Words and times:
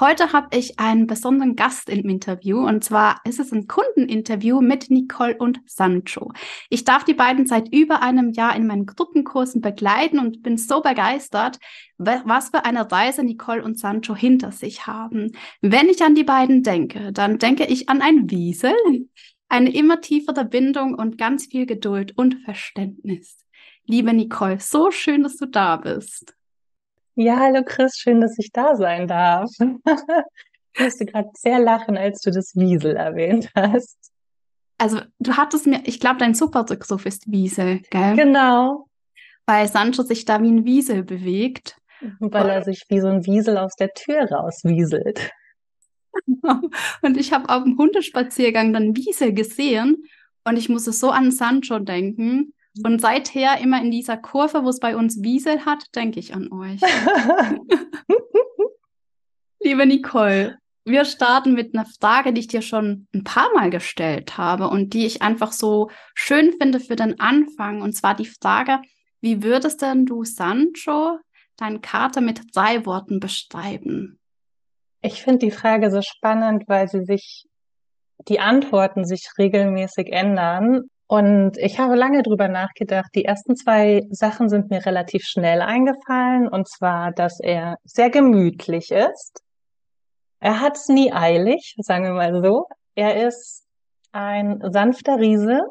Heute 0.00 0.32
habe 0.32 0.56
ich 0.56 0.78
einen 0.78 1.08
besonderen 1.08 1.56
Gast 1.56 1.88
im 1.88 2.08
Interview 2.08 2.60
und 2.60 2.84
zwar 2.84 3.20
ist 3.24 3.40
es 3.40 3.50
ein 3.50 3.66
Kundeninterview 3.66 4.60
mit 4.60 4.90
Nicole 4.90 5.36
und 5.36 5.60
Sancho. 5.66 6.30
Ich 6.70 6.84
darf 6.84 7.02
die 7.02 7.14
beiden 7.14 7.48
seit 7.48 7.74
über 7.74 8.00
einem 8.00 8.30
Jahr 8.30 8.54
in 8.54 8.68
meinen 8.68 8.86
Gruppenkursen 8.86 9.60
begleiten 9.60 10.20
und 10.20 10.44
bin 10.44 10.56
so 10.56 10.82
begeistert, 10.82 11.58
was 11.96 12.50
für 12.50 12.64
eine 12.64 12.88
Reise 12.90 13.24
Nicole 13.24 13.64
und 13.64 13.76
Sancho 13.76 14.14
hinter 14.14 14.52
sich 14.52 14.86
haben. 14.86 15.32
Wenn 15.62 15.88
ich 15.88 16.00
an 16.04 16.14
die 16.14 16.22
beiden 16.22 16.62
denke, 16.62 17.12
dann 17.12 17.38
denke 17.38 17.64
ich 17.64 17.88
an 17.88 18.00
ein 18.00 18.30
Wiesel, 18.30 18.76
eine 19.48 19.74
immer 19.74 20.00
tiefere 20.00 20.44
Bindung 20.44 20.94
und 20.94 21.18
ganz 21.18 21.46
viel 21.46 21.66
Geduld 21.66 22.16
und 22.16 22.36
Verständnis. 22.44 23.44
Liebe 23.84 24.12
Nicole, 24.12 24.60
so 24.60 24.92
schön, 24.92 25.24
dass 25.24 25.38
du 25.38 25.46
da 25.46 25.76
bist. 25.76 26.37
Ja, 27.20 27.36
hallo 27.40 27.64
Chris, 27.64 27.96
schön, 27.96 28.20
dass 28.20 28.38
ich 28.38 28.52
da 28.52 28.76
sein 28.76 29.08
darf. 29.08 29.50
Ich 30.74 30.84
musste 30.84 31.06
gerade 31.06 31.30
sehr 31.34 31.58
lachen, 31.58 31.96
als 31.96 32.20
du 32.20 32.30
das 32.30 32.54
Wiesel 32.54 32.94
erwähnt 32.94 33.50
hast. 33.56 33.98
Also 34.76 35.00
du 35.18 35.36
hattest 35.36 35.66
mir, 35.66 35.80
ich 35.86 35.98
glaube, 35.98 36.18
dein 36.18 36.34
Superrückruf 36.34 37.04
ist 37.04 37.28
Wiesel, 37.32 37.80
gell? 37.90 38.14
Genau. 38.14 38.86
Weil 39.44 39.66
Sancho 39.66 40.02
sich 40.02 40.24
da 40.24 40.40
wie 40.40 40.52
ein 40.52 40.64
Wiesel 40.64 41.02
bewegt. 41.02 41.78
Weil 42.20 42.50
er 42.50 42.62
sich 42.62 42.84
wie 42.88 43.00
so 43.00 43.08
ein 43.08 43.26
Wiesel 43.26 43.58
aus 43.58 43.74
der 43.74 43.92
Tür 43.92 44.30
rauswieselt. 44.30 45.32
Und 47.02 47.16
ich 47.16 47.32
habe 47.32 47.48
auf 47.48 47.64
dem 47.64 47.76
Hundespaziergang 47.76 48.72
dann 48.72 48.94
Wiesel 48.94 49.32
gesehen 49.32 50.04
und 50.44 50.56
ich 50.56 50.68
musste 50.68 50.92
so 50.92 51.10
an 51.10 51.32
Sancho 51.32 51.80
denken. 51.80 52.54
Und 52.84 53.00
seither 53.00 53.58
immer 53.60 53.80
in 53.80 53.90
dieser 53.90 54.16
Kurve, 54.16 54.64
wo 54.64 54.68
es 54.68 54.80
bei 54.80 54.96
uns 54.96 55.22
Wiesel 55.22 55.64
hat, 55.64 55.84
denke 55.94 56.20
ich 56.20 56.34
an 56.34 56.50
euch. 56.52 56.80
Liebe 59.60 59.86
Nicole, 59.86 60.58
wir 60.84 61.04
starten 61.04 61.54
mit 61.54 61.74
einer 61.74 61.86
Frage, 62.00 62.32
die 62.32 62.40
ich 62.40 62.48
dir 62.48 62.62
schon 62.62 63.06
ein 63.14 63.24
paar 63.24 63.52
Mal 63.54 63.70
gestellt 63.70 64.38
habe 64.38 64.68
und 64.68 64.94
die 64.94 65.04
ich 65.06 65.20
einfach 65.20 65.52
so 65.52 65.90
schön 66.14 66.54
finde 66.58 66.80
für 66.80 66.96
den 66.96 67.20
Anfang. 67.20 67.82
Und 67.82 67.94
zwar 67.94 68.14
die 68.14 68.26
Frage, 68.26 68.80
wie 69.20 69.42
würdest 69.42 69.82
denn 69.82 70.06
du 70.06 70.24
Sancho, 70.24 71.18
deinen 71.56 71.82
Kater, 71.82 72.20
mit 72.20 72.40
drei 72.54 72.86
Worten 72.86 73.20
beschreiben? 73.20 74.18
Ich 75.02 75.22
finde 75.22 75.46
die 75.46 75.50
Frage 75.50 75.90
so 75.90 76.02
spannend, 76.02 76.64
weil 76.68 76.88
sie 76.88 77.04
sich, 77.04 77.46
die 78.28 78.40
Antworten 78.40 79.04
sich 79.04 79.28
regelmäßig 79.38 80.12
ändern. 80.12 80.88
Und 81.08 81.56
ich 81.56 81.78
habe 81.80 81.96
lange 81.96 82.22
drüber 82.22 82.48
nachgedacht. 82.48 83.10
Die 83.14 83.24
ersten 83.24 83.56
zwei 83.56 84.06
Sachen 84.10 84.50
sind 84.50 84.70
mir 84.70 84.84
relativ 84.84 85.24
schnell 85.24 85.62
eingefallen. 85.62 86.48
Und 86.48 86.68
zwar, 86.68 87.12
dass 87.12 87.40
er 87.40 87.78
sehr 87.84 88.10
gemütlich 88.10 88.90
ist. 88.90 89.42
Er 90.38 90.60
hat 90.60 90.76
es 90.76 90.88
nie 90.88 91.12
eilig, 91.12 91.74
sagen 91.78 92.04
wir 92.04 92.12
mal 92.12 92.42
so. 92.44 92.66
Er 92.94 93.26
ist 93.26 93.64
ein 94.12 94.60
sanfter 94.70 95.18
Riese. 95.18 95.62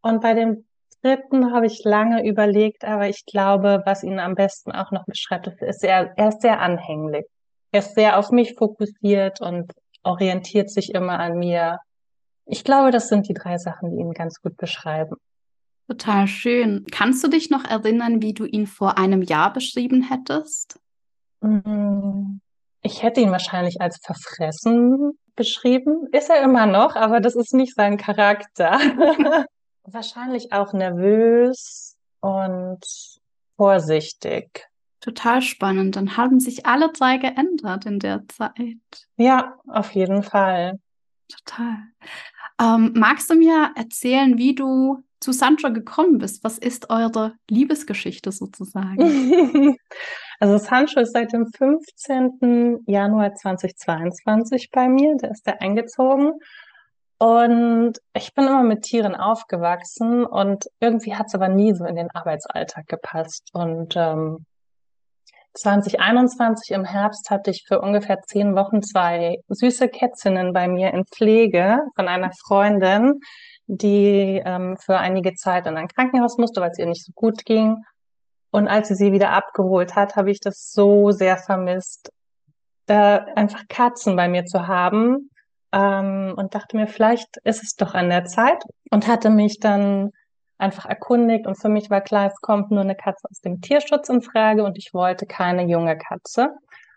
Und 0.00 0.22
bei 0.22 0.32
dem 0.32 0.64
dritten 1.02 1.52
habe 1.52 1.66
ich 1.66 1.84
lange 1.84 2.26
überlegt, 2.26 2.84
aber 2.84 3.08
ich 3.08 3.24
glaube, 3.26 3.82
was 3.84 4.02
ihn 4.02 4.18
am 4.18 4.34
besten 4.34 4.72
auch 4.72 4.90
noch 4.92 5.04
beschreibt, 5.04 5.46
ist, 5.46 5.84
er, 5.84 6.16
er 6.16 6.28
ist 6.28 6.40
sehr 6.40 6.60
anhänglich. 6.60 7.26
Er 7.70 7.80
ist 7.80 7.94
sehr 7.94 8.18
auf 8.18 8.30
mich 8.30 8.54
fokussiert 8.56 9.40
und 9.40 9.72
orientiert 10.02 10.70
sich 10.70 10.94
immer 10.94 11.18
an 11.18 11.38
mir. 11.38 11.78
Ich 12.46 12.64
glaube, 12.64 12.90
das 12.90 13.08
sind 13.08 13.28
die 13.28 13.34
drei 13.34 13.58
Sachen, 13.58 13.90
die 13.90 14.00
ihn 14.00 14.12
ganz 14.12 14.40
gut 14.40 14.56
beschreiben. 14.56 15.16
Total 15.88 16.26
schön. 16.26 16.84
Kannst 16.90 17.22
du 17.22 17.28
dich 17.28 17.50
noch 17.50 17.64
erinnern, 17.64 18.22
wie 18.22 18.34
du 18.34 18.44
ihn 18.44 18.66
vor 18.66 18.98
einem 18.98 19.22
Jahr 19.22 19.52
beschrieben 19.52 20.02
hättest? 20.02 20.80
Mm, 21.40 22.38
ich 22.82 23.02
hätte 23.02 23.20
ihn 23.20 23.30
wahrscheinlich 23.30 23.80
als 23.80 23.98
verfressen 24.02 25.12
beschrieben. 25.36 26.08
Ist 26.12 26.30
er 26.30 26.42
immer 26.42 26.66
noch, 26.66 26.96
aber 26.96 27.20
das 27.20 27.36
ist 27.36 27.54
nicht 27.54 27.74
sein 27.74 27.98
Charakter. 27.98 28.72
wahrscheinlich 29.84 30.52
auch 30.52 30.72
nervös 30.72 31.96
und 32.20 32.80
vorsichtig. 33.56 34.68
Total 35.00 35.40
spannend. 35.42 35.94
Dann 35.94 36.16
haben 36.16 36.40
sich 36.40 36.66
alle 36.66 36.90
drei 36.92 37.18
geändert 37.18 37.86
in 37.86 38.00
der 38.00 38.26
Zeit. 38.28 39.08
Ja, 39.16 39.56
auf 39.68 39.92
jeden 39.92 40.22
Fall. 40.22 40.80
Total. 41.28 41.76
Ähm, 42.60 42.92
magst 42.94 43.28
du 43.30 43.34
mir 43.34 43.72
erzählen, 43.76 44.38
wie 44.38 44.54
du 44.54 45.02
zu 45.20 45.32
Sancho 45.32 45.72
gekommen 45.72 46.18
bist? 46.18 46.42
Was 46.44 46.58
ist 46.58 46.90
eure 46.90 47.34
Liebesgeschichte 47.50 48.32
sozusagen? 48.32 49.76
also 50.40 50.58
Sancho 50.58 51.00
ist 51.00 51.12
seit 51.12 51.32
dem 51.32 51.46
15. 51.46 52.84
Januar 52.86 53.34
2022 53.34 54.70
bei 54.70 54.88
mir. 54.88 55.16
Da 55.18 55.28
ist 55.28 55.46
er 55.46 55.60
eingezogen. 55.60 56.32
Und 57.18 57.94
ich 58.14 58.34
bin 58.34 58.46
immer 58.46 58.62
mit 58.62 58.82
Tieren 58.82 59.14
aufgewachsen 59.14 60.26
und 60.26 60.66
irgendwie 60.80 61.14
hat 61.14 61.28
es 61.28 61.34
aber 61.34 61.48
nie 61.48 61.74
so 61.74 61.86
in 61.86 61.96
den 61.96 62.10
Arbeitsalltag 62.10 62.86
gepasst. 62.88 63.48
Und 63.54 63.94
ähm, 63.96 64.44
2021 65.56 66.70
im 66.70 66.84
Herbst 66.84 67.30
hatte 67.30 67.50
ich 67.50 67.64
für 67.66 67.80
ungefähr 67.80 68.20
zehn 68.22 68.54
Wochen 68.54 68.82
zwei 68.82 69.38
süße 69.48 69.88
Kätzinnen 69.88 70.52
bei 70.52 70.68
mir 70.68 70.92
in 70.92 71.04
Pflege 71.06 71.80
von 71.94 72.08
einer 72.08 72.30
Freundin, 72.46 73.20
die 73.66 74.42
ähm, 74.44 74.76
für 74.76 74.98
einige 74.98 75.34
Zeit 75.34 75.66
in 75.66 75.76
ein 75.76 75.88
Krankenhaus 75.88 76.38
musste, 76.38 76.60
weil 76.60 76.70
es 76.70 76.78
ihr 76.78 76.86
nicht 76.86 77.04
so 77.04 77.12
gut 77.14 77.44
ging. 77.44 77.82
Und 78.50 78.68
als 78.68 78.88
sie 78.88 78.94
sie 78.94 79.12
wieder 79.12 79.30
abgeholt 79.30 79.96
hat, 79.96 80.16
habe 80.16 80.30
ich 80.30 80.40
das 80.40 80.70
so 80.72 81.10
sehr 81.10 81.36
vermisst, 81.36 82.10
da 82.86 83.26
einfach 83.34 83.64
Katzen 83.68 84.14
bei 84.14 84.28
mir 84.28 84.44
zu 84.44 84.66
haben. 84.66 85.30
Ähm, 85.72 86.34
und 86.36 86.54
dachte 86.54 86.76
mir, 86.76 86.86
vielleicht 86.86 87.38
ist 87.44 87.62
es 87.62 87.74
doch 87.74 87.94
an 87.94 88.08
der 88.08 88.24
Zeit 88.24 88.62
und 88.90 89.08
hatte 89.08 89.30
mich 89.30 89.58
dann 89.58 90.10
einfach 90.58 90.86
erkundigt 90.86 91.46
und 91.46 91.56
für 91.60 91.68
mich 91.68 91.90
war 91.90 92.00
klar, 92.00 92.26
es 92.26 92.40
kommt 92.40 92.70
nur 92.70 92.80
eine 92.80 92.96
Katze 92.96 93.28
aus 93.30 93.40
dem 93.40 93.60
Tierschutz 93.60 94.08
in 94.08 94.22
Frage 94.22 94.64
und 94.64 94.78
ich 94.78 94.94
wollte 94.94 95.26
keine 95.26 95.64
junge 95.64 95.96
Katze. 95.98 96.50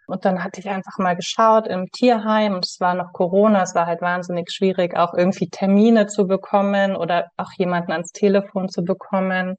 Und 0.08 0.26
dann 0.26 0.44
hatte 0.44 0.60
ich 0.60 0.68
einfach 0.68 0.98
mal 0.98 1.16
geschaut 1.16 1.68
im 1.68 1.92
Tierheim 1.92 2.56
und 2.56 2.66
es 2.66 2.80
war 2.80 2.96
noch 2.96 3.14
Corona, 3.14 3.62
es 3.62 3.76
war 3.76 3.86
halt 3.86 4.02
wahnsinnig 4.02 4.50
schwierig, 4.52 4.98
auch 4.98 5.14
irgendwie 5.14 5.50
Termine 5.50 6.08
zu 6.08 6.26
bekommen 6.26 6.96
oder 6.96 7.28
auch 7.38 7.52
jemanden 7.58 7.92
ans 7.92 8.12
Telefon 8.12 8.70
zu 8.70 8.84
bekommen. 8.84 9.56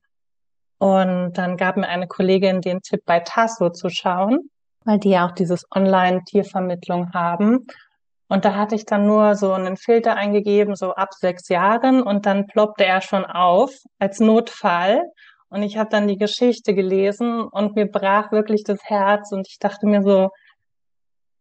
Und 0.78 1.34
dann 1.34 1.56
gab 1.56 1.76
mir 1.76 1.88
eine 1.88 2.08
Kollegin 2.08 2.62
den 2.62 2.80
Tipp, 2.80 3.02
bei 3.06 3.20
Tasso 3.20 3.70
zu 3.70 3.90
schauen, 3.90 4.50
weil 4.84 4.98
die 4.98 5.10
ja 5.10 5.28
auch 5.28 5.32
dieses 5.32 5.64
Online-Tiervermittlung 5.72 7.12
haben. 7.12 7.66
Und 8.30 8.44
da 8.44 8.54
hatte 8.54 8.76
ich 8.76 8.86
dann 8.86 9.08
nur 9.08 9.34
so 9.34 9.52
einen 9.52 9.76
Filter 9.76 10.14
eingegeben, 10.14 10.76
so 10.76 10.94
ab 10.94 11.14
sechs 11.14 11.48
Jahren, 11.48 12.00
und 12.00 12.26
dann 12.26 12.46
ploppte 12.46 12.84
er 12.84 13.00
schon 13.00 13.24
auf 13.24 13.72
als 13.98 14.20
Notfall. 14.20 15.02
Und 15.48 15.64
ich 15.64 15.76
habe 15.76 15.90
dann 15.90 16.06
die 16.06 16.16
Geschichte 16.16 16.72
gelesen 16.72 17.42
und 17.42 17.74
mir 17.74 17.90
brach 17.90 18.30
wirklich 18.30 18.62
das 18.62 18.78
Herz 18.84 19.32
und 19.32 19.48
ich 19.48 19.58
dachte 19.58 19.88
mir 19.88 20.02
so, 20.02 20.30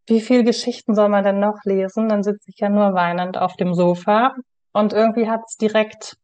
wie 0.07 0.19
viel 0.19 0.44
Geschichten 0.44 0.95
soll 0.95 1.09
man 1.09 1.23
denn 1.23 1.39
noch 1.39 1.59
lesen? 1.63 2.09
Dann 2.09 2.23
sitze 2.23 2.50
ich 2.50 2.57
ja 2.57 2.69
nur 2.69 2.95
weinend 2.95 3.38
auf 3.38 3.56
dem 3.56 3.75
Sofa. 3.75 4.33
Und 4.71 4.91
irgendwie 4.91 5.29
hat 5.29 5.41
es 5.45 5.57
direkt 5.57 6.17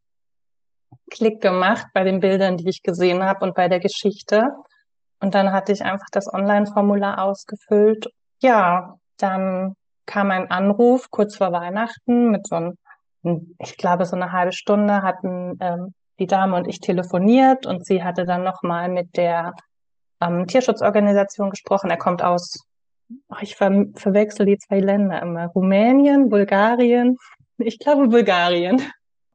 Klick 1.12 1.40
gemacht 1.40 1.86
bei 1.94 2.02
den 2.02 2.18
Bildern, 2.18 2.56
die 2.56 2.68
ich 2.68 2.82
gesehen 2.82 3.22
habe 3.22 3.44
und 3.44 3.54
bei 3.54 3.68
der 3.68 3.78
Geschichte. 3.78 4.48
Und 5.20 5.36
dann 5.36 5.52
hatte 5.52 5.70
ich 5.70 5.84
einfach 5.84 6.08
das 6.10 6.26
Online-Formular 6.26 7.22
ausgefüllt. 7.22 8.08
Ja, 8.42 8.98
dann 9.16 9.76
kam 10.06 10.30
ein 10.30 10.50
Anruf 10.50 11.10
kurz 11.10 11.36
vor 11.36 11.52
Weihnachten 11.52 12.30
mit 12.30 12.46
so 12.46 12.56
einem, 12.56 12.76
ich 13.58 13.76
glaube, 13.76 14.06
so 14.06 14.16
eine 14.16 14.32
halbe 14.32 14.52
Stunde 14.52 15.02
hatten 15.02 15.58
ähm, 15.60 15.94
die 16.18 16.26
Dame 16.26 16.56
und 16.56 16.68
ich 16.68 16.80
telefoniert 16.80 17.66
und 17.66 17.84
sie 17.84 18.02
hatte 18.02 18.24
dann 18.24 18.44
nochmal 18.44 18.88
mit 18.88 19.16
der 19.16 19.54
ähm, 20.20 20.46
Tierschutzorganisation 20.46 21.50
gesprochen. 21.50 21.90
Er 21.90 21.98
kommt 21.98 22.22
aus, 22.22 22.64
oh, 23.28 23.36
ich 23.40 23.56
ver 23.56 23.86
verwechsel 23.94 24.46
die 24.46 24.58
zwei 24.58 24.80
Länder 24.80 25.20
immer, 25.20 25.46
Rumänien, 25.48 26.28
Bulgarien, 26.28 27.16
ich 27.58 27.78
glaube 27.78 28.08
Bulgarien. 28.08 28.82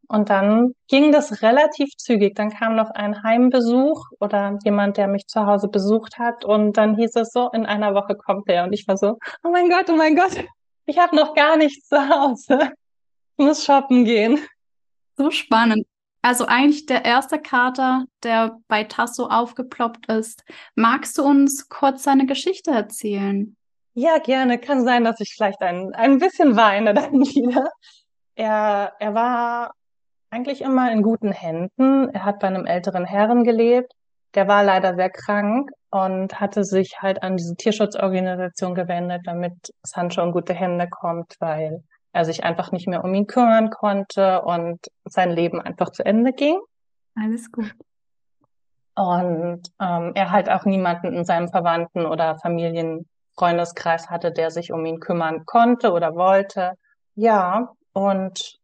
Und 0.07 0.29
dann 0.29 0.73
ging 0.89 1.13
das 1.13 1.41
relativ 1.41 1.95
zügig. 1.95 2.35
Dann 2.35 2.49
kam 2.49 2.75
noch 2.75 2.89
ein 2.89 3.23
Heimbesuch 3.23 4.09
oder 4.19 4.59
jemand, 4.65 4.97
der 4.97 5.07
mich 5.07 5.25
zu 5.27 5.45
Hause 5.45 5.69
besucht 5.69 6.19
hat. 6.19 6.43
Und 6.43 6.75
dann 6.75 6.97
hieß 6.97 7.15
es 7.15 7.31
so, 7.31 7.49
in 7.51 7.65
einer 7.65 7.95
Woche 7.95 8.15
kommt 8.15 8.49
er. 8.49 8.65
Und 8.65 8.73
ich 8.73 8.85
war 8.89 8.97
so, 8.97 9.17
oh 9.41 9.49
mein 9.49 9.69
Gott, 9.69 9.89
oh 9.89 9.95
mein 9.95 10.17
Gott, 10.17 10.43
ich 10.91 10.99
habe 10.99 11.15
noch 11.15 11.33
gar 11.33 11.55
nichts 11.55 11.87
zu 11.87 11.97
Hause. 11.97 12.73
Ich 13.37 13.45
muss 13.45 13.63
shoppen 13.63 14.03
gehen. 14.03 14.39
So 15.15 15.31
spannend. 15.31 15.87
Also 16.21 16.45
eigentlich 16.45 16.85
der 16.85 17.05
erste 17.05 17.39
Kater, 17.39 18.05
der 18.23 18.57
bei 18.67 18.83
Tasso 18.83 19.27
aufgeploppt 19.27 20.07
ist. 20.07 20.43
Magst 20.75 21.17
du 21.17 21.23
uns 21.23 21.69
kurz 21.69 22.03
seine 22.03 22.25
Geschichte 22.25 22.71
erzählen? 22.71 23.55
Ja, 23.93 24.17
gerne. 24.19 24.59
Kann 24.59 24.83
sein, 24.83 25.05
dass 25.05 25.21
ich 25.21 25.33
vielleicht 25.33 25.61
ein, 25.61 25.95
ein 25.95 26.19
bisschen 26.19 26.57
weine 26.57 26.93
dann 26.93 27.13
wieder. 27.13 27.69
Er, 28.35 28.93
er 28.99 29.13
war 29.13 29.73
eigentlich 30.29 30.61
immer 30.61 30.91
in 30.91 31.03
guten 31.03 31.31
Händen. 31.31 32.09
Er 32.09 32.25
hat 32.25 32.39
bei 32.39 32.47
einem 32.47 32.65
älteren 32.65 33.05
Herren 33.05 33.45
gelebt. 33.45 33.93
Der 34.35 34.47
war 34.49 34.63
leider 34.63 34.95
sehr 34.95 35.09
krank 35.09 35.71
und 35.91 36.39
hatte 36.39 36.63
sich 36.63 37.01
halt 37.01 37.21
an 37.21 37.37
diese 37.37 37.55
Tierschutzorganisation 37.55 38.73
gewendet, 38.73 39.21
damit 39.25 39.53
Sancho 39.83 40.23
in 40.23 40.31
gute 40.31 40.53
Hände 40.53 40.87
kommt, 40.89 41.35
weil 41.39 41.83
er 42.13 42.25
sich 42.25 42.43
einfach 42.43 42.71
nicht 42.71 42.87
mehr 42.87 43.03
um 43.03 43.13
ihn 43.13 43.27
kümmern 43.27 43.69
konnte 43.69 44.41
und 44.41 44.79
sein 45.05 45.31
Leben 45.31 45.61
einfach 45.61 45.91
zu 45.91 46.05
Ende 46.05 46.33
ging. 46.33 46.59
Alles 47.15 47.51
gut. 47.51 47.73
Und 48.95 49.63
ähm, 49.79 50.11
er 50.15 50.31
halt 50.31 50.49
auch 50.49 50.65
niemanden 50.65 51.13
in 51.13 51.25
seinem 51.25 51.49
Verwandten- 51.49 52.05
oder 52.05 52.37
Familienfreundeskreis 52.39 54.09
hatte, 54.09 54.31
der 54.31 54.51
sich 54.51 54.71
um 54.71 54.85
ihn 54.85 54.99
kümmern 54.99 55.45
konnte 55.45 55.91
oder 55.91 56.15
wollte. 56.15 56.73
Ja, 57.15 57.73
und 57.93 58.60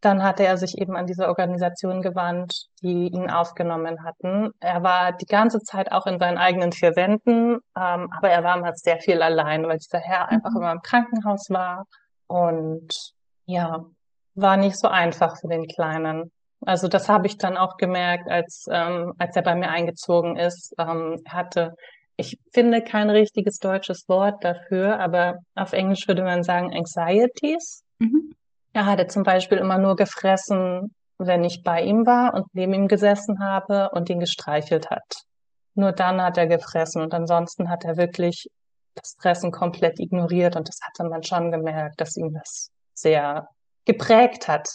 dann 0.00 0.22
hatte 0.22 0.44
er 0.44 0.56
sich 0.56 0.78
eben 0.78 0.96
an 0.96 1.06
diese 1.06 1.26
Organisation 1.28 2.02
gewandt, 2.02 2.66
die 2.82 3.08
ihn 3.08 3.30
aufgenommen 3.30 4.04
hatten. 4.04 4.50
Er 4.60 4.82
war 4.82 5.12
die 5.12 5.26
ganze 5.26 5.60
Zeit 5.60 5.90
auch 5.90 6.06
in 6.06 6.18
seinen 6.18 6.38
eigenen 6.38 6.72
vier 6.72 6.94
Wänden, 6.94 7.54
ähm, 7.76 8.08
aber 8.16 8.30
er 8.30 8.44
war 8.44 8.56
immer 8.58 8.74
sehr 8.74 8.98
viel 9.00 9.22
allein, 9.22 9.66
weil 9.66 9.78
dieser 9.78 9.98
Herr 9.98 10.28
einfach 10.28 10.50
Mhm. 10.50 10.56
immer 10.56 10.72
im 10.72 10.82
Krankenhaus 10.82 11.50
war. 11.50 11.84
Und 12.28 12.94
ja, 13.46 13.84
war 14.34 14.56
nicht 14.56 14.78
so 14.78 14.88
einfach 14.88 15.36
für 15.40 15.48
den 15.48 15.66
Kleinen. 15.66 16.30
Also 16.64 16.88
das 16.88 17.08
habe 17.08 17.26
ich 17.26 17.38
dann 17.38 17.56
auch 17.56 17.76
gemerkt, 17.76 18.28
als, 18.28 18.66
ähm, 18.70 19.14
als 19.18 19.34
er 19.36 19.42
bei 19.42 19.54
mir 19.54 19.70
eingezogen 19.70 20.36
ist. 20.36 20.74
Ähm, 20.78 21.22
hatte, 21.26 21.74
ich 22.16 22.38
finde 22.52 22.82
kein 22.82 23.10
richtiges 23.10 23.58
deutsches 23.58 24.08
Wort 24.08 24.44
dafür, 24.44 24.98
aber 25.00 25.38
auf 25.54 25.72
Englisch 25.72 26.06
würde 26.08 26.22
man 26.24 26.42
sagen 26.42 26.72
Anxieties. 26.74 27.84
Mhm. 27.98 28.32
Er 28.72 28.86
hatte 28.86 29.06
zum 29.06 29.22
Beispiel 29.22 29.58
immer 29.58 29.78
nur 29.78 29.96
gefressen, 29.96 30.94
wenn 31.18 31.44
ich 31.44 31.62
bei 31.64 31.82
ihm 31.82 32.06
war 32.06 32.34
und 32.34 32.46
neben 32.52 32.74
ihm 32.74 32.88
gesessen 32.88 33.40
habe 33.40 33.90
und 33.90 34.08
ihn 34.08 34.20
gestreichelt 34.20 34.90
hat. 34.90 35.24
Nur 35.74 35.92
dann 35.92 36.20
hat 36.22 36.38
er 36.38 36.46
gefressen 36.46 37.02
und 37.02 37.14
ansonsten 37.14 37.68
hat 37.68 37.84
er 37.84 37.96
wirklich 37.96 38.48
das 38.94 39.16
Fressen 39.20 39.52
komplett 39.52 40.00
ignoriert 40.00 40.56
und 40.56 40.68
das 40.68 40.80
hatte 40.82 41.08
man 41.08 41.22
schon 41.22 41.50
gemerkt, 41.50 42.00
dass 42.00 42.16
ihn 42.16 42.32
das 42.34 42.70
sehr 42.94 43.48
geprägt 43.84 44.48
hat. 44.48 44.68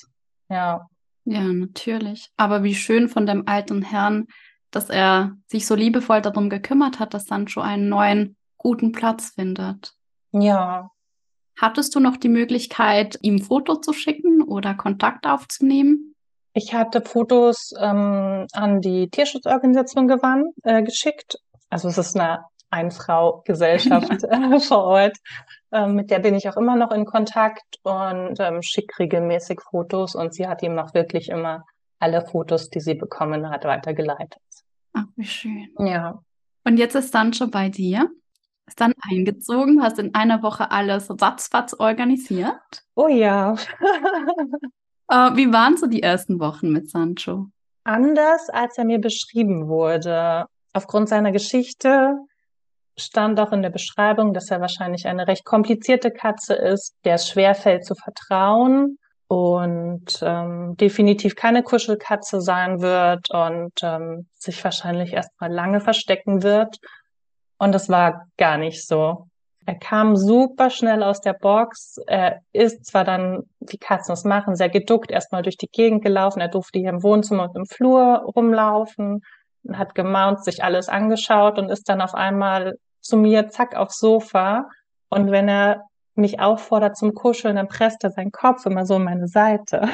Ja. 0.49 0.87
Ja, 1.25 1.41
natürlich. 1.41 2.29
Aber 2.35 2.63
wie 2.63 2.75
schön 2.75 3.07
von 3.07 3.25
dem 3.25 3.47
alten 3.47 3.81
Herrn, 3.81 4.27
dass 4.71 4.89
er 4.89 5.33
sich 5.47 5.65
so 5.65 5.75
liebevoll 5.75 6.21
darum 6.21 6.49
gekümmert 6.49 6.99
hat, 6.99 7.13
dass 7.13 7.25
Sancho 7.25 7.61
einen 7.61 7.87
neuen, 7.89 8.35
guten 8.57 8.91
Platz 8.91 9.31
findet. 9.35 9.93
Ja. 10.31 10.89
Hattest 11.59 11.95
du 11.95 11.99
noch 11.99 12.17
die 12.17 12.29
Möglichkeit, 12.29 13.19
ihm 13.21 13.39
Foto 13.39 13.75
zu 13.75 13.93
schicken 13.93 14.41
oder 14.41 14.73
Kontakt 14.73 15.25
aufzunehmen? 15.25 16.15
Ich 16.53 16.73
hatte 16.73 17.01
Fotos 17.01 17.73
ähm, 17.79 18.47
an 18.53 18.81
die 18.81 19.09
Tierschutzorganisation 19.09 20.07
gewann, 20.07 20.51
äh, 20.63 20.83
geschickt. 20.83 21.37
Also 21.69 21.87
es 21.87 21.97
ist 21.97 22.15
eine 22.15 22.45
Einfrau-Gesellschaft 22.69 24.23
äh, 24.23 24.59
vor 24.59 24.83
Ort. 24.83 25.17
Ähm, 25.71 25.95
mit 25.95 26.11
der 26.11 26.19
bin 26.19 26.35
ich 26.35 26.47
auch 26.49 26.57
immer 26.57 26.75
noch 26.75 26.91
in 26.91 27.05
Kontakt 27.05 27.79
und 27.83 28.39
ähm, 28.39 28.61
schicke 28.61 28.99
regelmäßig 28.99 29.59
Fotos 29.61 30.15
und 30.15 30.33
sie 30.33 30.47
hat 30.47 30.61
ihm 30.63 30.77
auch 30.77 30.93
wirklich 30.93 31.29
immer 31.29 31.63
alle 31.99 32.25
Fotos, 32.25 32.69
die 32.69 32.81
sie 32.81 32.95
bekommen 32.95 33.49
hat, 33.49 33.63
weitergeleitet. 33.63 34.41
Ach, 34.93 35.05
wie 35.15 35.25
schön. 35.25 35.69
Ja. 35.79 36.19
Und 36.65 36.77
jetzt 36.77 36.95
ist 36.95 37.11
Sancho 37.11 37.47
bei 37.47 37.69
dir. 37.69 38.09
Ist 38.65 38.79
dann 38.79 38.93
eingezogen, 39.09 39.83
hast 39.83 39.99
in 39.99 40.15
einer 40.15 40.41
Woche 40.41 40.71
alles 40.71 41.09
ratzfatz 41.09 41.73
organisiert. 41.73 42.83
Oh 42.95 43.07
ja. 43.07 43.55
Äh, 45.09 45.35
wie 45.35 45.51
waren 45.51 45.75
so 45.75 45.85
die 45.85 46.01
ersten 46.01 46.39
Wochen 46.39 46.71
mit 46.71 46.89
Sancho? 46.89 47.47
Anders 47.83 48.49
als 48.49 48.77
er 48.77 48.85
mir 48.85 48.99
beschrieben 48.99 49.67
wurde. 49.67 50.45
Aufgrund 50.71 51.09
seiner 51.09 51.31
Geschichte 51.33 52.15
stand 52.97 53.39
auch 53.39 53.51
in 53.51 53.61
der 53.61 53.69
Beschreibung, 53.69 54.33
dass 54.33 54.49
er 54.49 54.61
wahrscheinlich 54.61 55.05
eine 55.07 55.27
recht 55.27 55.45
komplizierte 55.45 56.11
Katze 56.11 56.53
ist, 56.53 56.95
der 57.03 57.15
es 57.15 57.27
schwerfällt 57.27 57.85
zu 57.85 57.95
vertrauen 57.95 58.97
und 59.27 60.19
ähm, 60.21 60.75
definitiv 60.77 61.35
keine 61.35 61.63
Kuschelkatze 61.63 62.39
sein 62.39 62.81
wird 62.81 63.29
und 63.31 63.73
ähm, 63.81 64.27
sich 64.33 64.63
wahrscheinlich 64.63 65.13
erstmal 65.13 65.51
lange 65.51 65.79
verstecken 65.79 66.43
wird. 66.43 66.77
Und 67.63 67.71
das 67.71 67.87
war 67.87 68.27
gar 68.37 68.57
nicht 68.57 68.85
so. 68.85 69.27
Er 69.65 69.75
kam 69.75 70.17
super 70.17 70.69
schnell 70.69 71.01
aus 71.01 71.21
der 71.21 71.31
Box. 71.31 71.95
Er 72.07 72.41
ist 72.51 72.85
zwar 72.85 73.05
dann, 73.05 73.43
wie 73.61 73.77
Katzen 73.77 74.11
es 74.11 74.25
machen, 74.25 74.57
sehr 74.57 74.67
geduckt 74.67 75.11
erstmal 75.11 75.43
durch 75.43 75.55
die 75.55 75.69
Gegend 75.71 76.03
gelaufen. 76.03 76.41
Er 76.41 76.49
durfte 76.49 76.79
hier 76.79 76.89
im 76.89 77.03
Wohnzimmer 77.03 77.43
und 77.43 77.55
im 77.55 77.65
Flur 77.65 78.25
rumlaufen, 78.35 79.21
hat 79.71 79.95
gemaunt, 79.95 80.43
sich 80.43 80.61
alles 80.61 80.89
angeschaut 80.89 81.57
und 81.57 81.69
ist 81.69 81.87
dann 81.87 82.01
auf 82.01 82.13
einmal 82.13 82.73
zu 82.99 83.15
mir, 83.15 83.47
zack, 83.47 83.77
aufs 83.77 83.97
Sofa. 83.97 84.67
Und 85.07 85.31
wenn 85.31 85.47
er 85.47 85.83
mich 86.15 86.41
auffordert 86.41 86.97
zum 86.97 87.13
Kuscheln, 87.13 87.55
dann 87.55 87.69
presst 87.69 88.03
er 88.03 88.11
seinen 88.11 88.33
Kopf 88.33 88.65
immer 88.65 88.85
so 88.85 88.95
an 88.95 89.05
meine 89.05 89.29
Seite. 89.29 89.87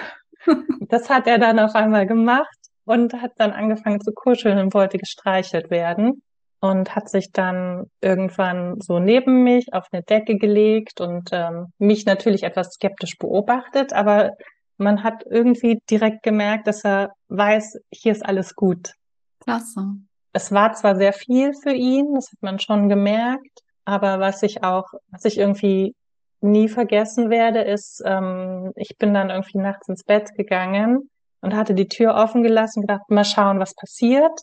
das 0.90 1.08
hat 1.12 1.28
er 1.28 1.38
dann 1.38 1.60
auf 1.60 1.76
einmal 1.76 2.08
gemacht 2.08 2.48
und 2.86 3.14
hat 3.22 3.34
dann 3.38 3.52
angefangen 3.52 4.02
zu 4.02 4.12
kuscheln 4.12 4.58
und 4.58 4.74
wollte 4.74 4.98
gestreichelt 4.98 5.70
werden 5.70 6.24
und 6.62 6.96
hat 6.96 7.10
sich 7.10 7.32
dann 7.32 7.90
irgendwann 8.02 8.82
so 8.82 9.00
neben 9.00 9.44
mich 9.44 9.74
auf 9.74 9.88
eine 9.92 10.04
Decke 10.04 10.38
gelegt 10.38 11.00
und 11.00 11.30
ähm, 11.32 11.68
mich 11.78 12.06
natürlich 12.06 12.44
etwas 12.44 12.74
skeptisch 12.74 13.18
beobachtet, 13.18 13.94
aber 13.94 14.32
man 14.78 15.04
hat 15.04 15.24
irgendwie 15.30 15.82
direkt 15.90 16.24
gemerkt, 16.24 16.68
dass 16.68 16.84
er 16.84 17.12
weiß, 17.28 17.80
hier 17.92 18.12
ist 18.12 18.26
alles 18.26 18.56
gut. 18.56 18.94
Klasse. 19.42 19.86
Es 20.34 20.52
war 20.52 20.74
zwar 20.74 20.96
sehr 20.96 21.14
viel 21.14 21.54
für 21.54 21.74
ihn, 21.74 22.14
das 22.14 22.32
hat 22.32 22.42
man 22.42 22.60
schon 22.60 22.88
gemerkt, 22.88 23.62
aber 23.86 24.20
was 24.20 24.44
ich 24.44 24.64
auch, 24.64 24.86
was 25.12 25.26
ich 25.26 25.38
irgendwie 25.38 25.96
nie 26.42 26.70
vergessen 26.70 27.30
werde, 27.30 27.62
ist, 27.62 28.02
ähm, 28.06 28.72
ich 28.76 28.98
bin 28.98 29.14
dann 29.14 29.30
irgendwie 29.30 29.58
nachts 29.58 29.88
ins 29.90 30.04
Bett 30.04 30.34
gegangen 30.36 31.10
und 31.42 31.56
hatte 31.56 31.74
die 31.74 31.88
Tür 31.88 32.16
offen 32.16 32.44
gelassen 32.44 32.80
und 32.80 32.88
gedacht, 32.88 33.10
mal 33.10 33.26
schauen, 33.26 33.60
was 33.60 33.74
passiert. 33.76 34.40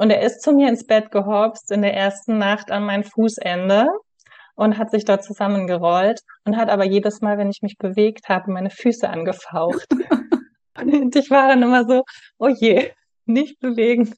Und 0.00 0.08
er 0.08 0.22
ist 0.22 0.40
zu 0.40 0.52
mir 0.52 0.70
ins 0.70 0.86
Bett 0.86 1.10
gehopst 1.10 1.70
in 1.70 1.82
der 1.82 1.94
ersten 1.94 2.38
Nacht 2.38 2.70
an 2.70 2.84
mein 2.84 3.04
Fußende 3.04 3.86
und 4.54 4.78
hat 4.78 4.90
sich 4.90 5.04
dort 5.04 5.22
zusammengerollt 5.22 6.22
und 6.46 6.56
hat 6.56 6.70
aber 6.70 6.86
jedes 6.86 7.20
Mal, 7.20 7.36
wenn 7.36 7.50
ich 7.50 7.60
mich 7.60 7.76
bewegt 7.76 8.30
habe, 8.30 8.50
meine 8.50 8.70
Füße 8.70 9.06
angefaucht. 9.06 9.86
und 10.80 11.14
ich 11.14 11.30
war 11.30 11.48
dann 11.48 11.62
immer 11.62 11.84
so, 11.84 12.04
oh 12.38 12.48
je, 12.48 12.92
nicht 13.26 13.60
bewegen. 13.60 14.14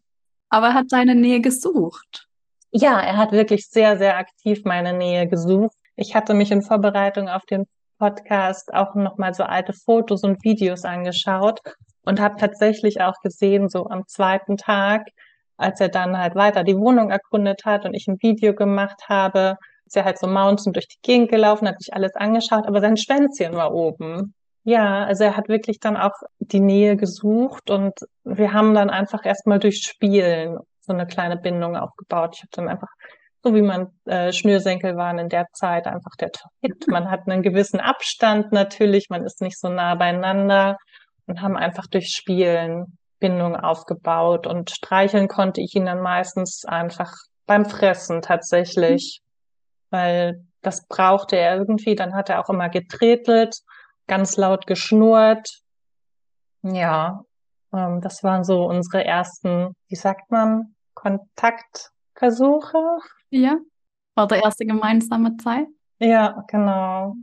Aber 0.50 0.68
er 0.68 0.74
hat 0.74 0.86
deine 0.90 1.16
Nähe 1.16 1.40
gesucht. 1.40 2.28
Ja, 2.70 3.00
er 3.00 3.16
hat 3.16 3.32
wirklich 3.32 3.66
sehr, 3.66 3.98
sehr 3.98 4.18
aktiv 4.18 4.60
meine 4.64 4.92
Nähe 4.96 5.26
gesucht. 5.26 5.74
Ich 5.96 6.14
hatte 6.14 6.34
mich 6.34 6.52
in 6.52 6.62
Vorbereitung 6.62 7.28
auf 7.28 7.42
den 7.46 7.66
Podcast 7.98 8.72
auch 8.72 8.94
nochmal 8.94 9.34
so 9.34 9.42
alte 9.42 9.72
Fotos 9.72 10.22
und 10.22 10.44
Videos 10.44 10.84
angeschaut 10.84 11.58
und 12.04 12.20
habe 12.20 12.36
tatsächlich 12.36 13.00
auch 13.00 13.18
gesehen, 13.20 13.68
so 13.68 13.86
am 13.86 14.06
zweiten 14.06 14.56
Tag, 14.56 15.08
als 15.62 15.80
er 15.80 15.88
dann 15.88 16.18
halt 16.18 16.34
weiter 16.34 16.64
die 16.64 16.76
Wohnung 16.76 17.10
erkundet 17.10 17.64
hat 17.64 17.84
und 17.84 17.94
ich 17.94 18.08
ein 18.08 18.20
Video 18.20 18.54
gemacht 18.54 19.08
habe, 19.08 19.56
ist 19.86 19.96
er 19.96 20.04
halt 20.04 20.18
so 20.18 20.26
mountain 20.26 20.72
durch 20.72 20.88
die 20.88 21.00
Gegend 21.02 21.30
gelaufen, 21.30 21.68
hat 21.68 21.80
sich 21.80 21.94
alles 21.94 22.14
angeschaut, 22.14 22.66
aber 22.66 22.80
sein 22.80 22.96
Schwänzchen 22.96 23.54
war 23.54 23.72
oben. 23.72 24.34
Ja, 24.64 25.04
also 25.04 25.24
er 25.24 25.36
hat 25.36 25.48
wirklich 25.48 25.80
dann 25.80 25.96
auch 25.96 26.14
die 26.38 26.60
Nähe 26.60 26.96
gesucht 26.96 27.70
und 27.70 27.94
wir 28.24 28.52
haben 28.52 28.74
dann 28.74 28.90
einfach 28.90 29.24
erstmal 29.26 29.58
durch 29.58 29.82
Spielen 29.82 30.58
so 30.80 30.92
eine 30.92 31.06
kleine 31.06 31.36
Bindung 31.36 31.76
aufgebaut. 31.76 32.34
Ich 32.36 32.42
habe 32.42 32.50
dann 32.52 32.68
einfach, 32.68 32.88
so 33.42 33.54
wie 33.54 33.62
man 33.62 33.88
äh, 34.04 34.32
Schnürsenkel 34.32 34.96
waren 34.96 35.18
in 35.18 35.28
der 35.28 35.46
Zeit, 35.52 35.86
einfach 35.86 36.14
der 36.18 36.30
Hit. 36.60 36.86
Man 36.86 37.10
hat 37.10 37.26
einen 37.26 37.42
gewissen 37.42 37.80
Abstand 37.80 38.52
natürlich, 38.52 39.08
man 39.10 39.24
ist 39.24 39.40
nicht 39.40 39.58
so 39.58 39.68
nah 39.68 39.94
beieinander 39.96 40.76
und 41.26 41.42
haben 41.42 41.56
einfach 41.56 41.86
durch 41.88 42.08
Spielen 42.08 42.98
Bindung 43.22 43.56
aufgebaut 43.56 44.48
und 44.48 44.70
streicheln 44.70 45.28
konnte 45.28 45.60
ich 45.60 45.76
ihn 45.76 45.86
dann 45.86 46.00
meistens 46.00 46.64
einfach 46.64 47.14
beim 47.46 47.64
Fressen 47.64 48.20
tatsächlich, 48.20 49.22
weil 49.90 50.44
das 50.60 50.86
brauchte 50.88 51.36
er 51.36 51.56
irgendwie. 51.56 51.94
Dann 51.94 52.14
hat 52.14 52.30
er 52.30 52.40
auch 52.40 52.50
immer 52.50 52.68
getretelt, 52.68 53.60
ganz 54.08 54.36
laut 54.36 54.66
geschnurrt. 54.66 55.60
Ja, 56.62 57.22
ähm, 57.72 58.00
das 58.00 58.24
waren 58.24 58.42
so 58.42 58.64
unsere 58.64 59.04
ersten, 59.04 59.76
wie 59.86 59.96
sagt 59.96 60.32
man, 60.32 60.74
Kontaktversuche. 60.94 62.98
Ja. 63.30 63.56
War 64.16 64.26
der 64.26 64.42
erste 64.42 64.66
gemeinsame 64.66 65.36
Zeit. 65.36 65.68
Ja, 66.00 66.44
genau. 66.48 67.14